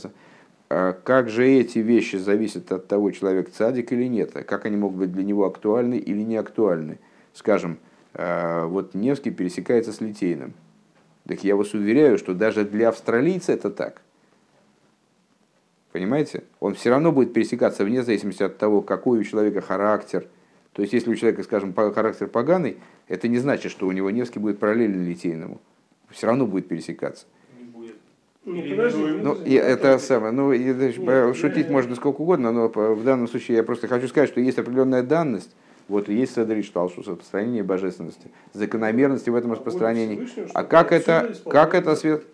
[0.73, 4.77] а как же эти вещи зависят от того, человек цадик или нет, а как они
[4.77, 7.01] могут быть для него актуальны или не актуальны.
[7.35, 7.79] Скажем,
[8.15, 10.55] а, вот Невский пересекается с Литейным.
[11.27, 14.01] Так я вас уверяю, что даже для австралийца это так.
[15.91, 16.45] Понимаете?
[16.61, 20.29] Он все равно будет пересекаться вне зависимости от того, какой у человека характер.
[20.73, 22.77] То есть, если у человека, скажем, характер поганый,
[23.09, 25.61] это не значит, что у него Невский будет параллелен Литейному.
[26.11, 27.27] Все равно будет пересекаться.
[28.47, 31.73] Не, подожди, ну, и это самое, ну, и, Нет, шутить я...
[31.73, 35.51] можно сколько угодно, но в данном случае я просто хочу сказать, что есть определенная данность,
[35.89, 40.27] вот есть Седрич Шталшус, распространение божественности, закономерности в этом распространении.
[40.55, 42.25] А как это, как это свет...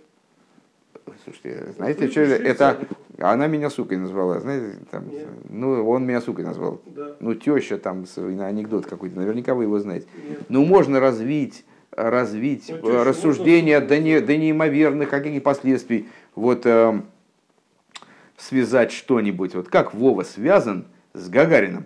[1.25, 2.79] Слушайте, знаете, что это...
[3.19, 5.05] Она меня сукой назвала, знаете, там,
[5.49, 6.83] ну, он меня сукой назвал.
[6.85, 7.17] Да.
[7.19, 10.07] Ну, теща там, анекдот какой-то, наверняка вы его знаете.
[10.29, 10.41] Нет.
[10.51, 11.65] Ну, можно развить
[11.97, 16.09] развить ну, рассуждения до, не, до неимоверных каких последствий.
[16.35, 17.01] Вот э,
[18.37, 19.55] связать что-нибудь.
[19.55, 20.85] Вот как Вова связан
[21.15, 21.85] с Гагарином.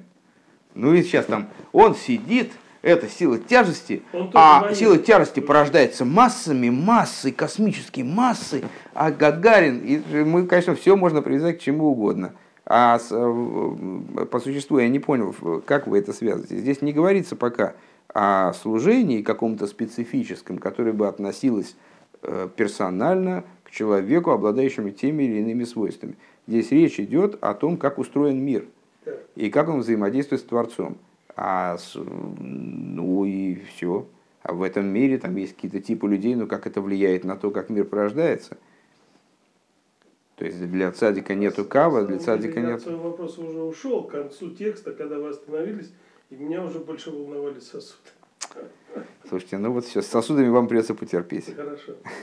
[0.75, 2.51] Ну и сейчас там он сидит,
[2.83, 4.03] это сила тяжести,
[4.35, 8.63] а сила тяжести порождается массами, массой, космические массы,
[8.95, 12.33] а Гагарин, и мы, конечно, все можно привязать к чему угодно.
[12.73, 15.35] А с, э, по существу я не понял,
[15.67, 16.57] как вы это связываете.
[16.57, 17.75] Здесь не говорится пока,
[18.15, 21.77] о служении каком-то специфическом, которое бы относилось
[22.23, 26.17] э, персонально к человеку, обладающему теми или иными свойствами.
[26.47, 28.65] Здесь речь идет о том, как устроен мир
[29.37, 30.97] и как он взаимодействует с Творцом.
[31.43, 34.07] А, ну и все.
[34.43, 37.51] А в этом мире там есть какие-то типы людей, но как это влияет на то,
[37.51, 38.59] как мир порождается.
[40.37, 42.85] То есть для цадика нету кава, для цадика нет.
[42.87, 45.91] Вопрос уже ушел к концу текста, когда вы остановились.
[46.29, 48.11] И меня уже больше волновали сосуды.
[49.27, 51.55] Слушайте, ну вот сейчас с сосудами вам придется потерпеть.
[51.57, 51.95] Хорошо.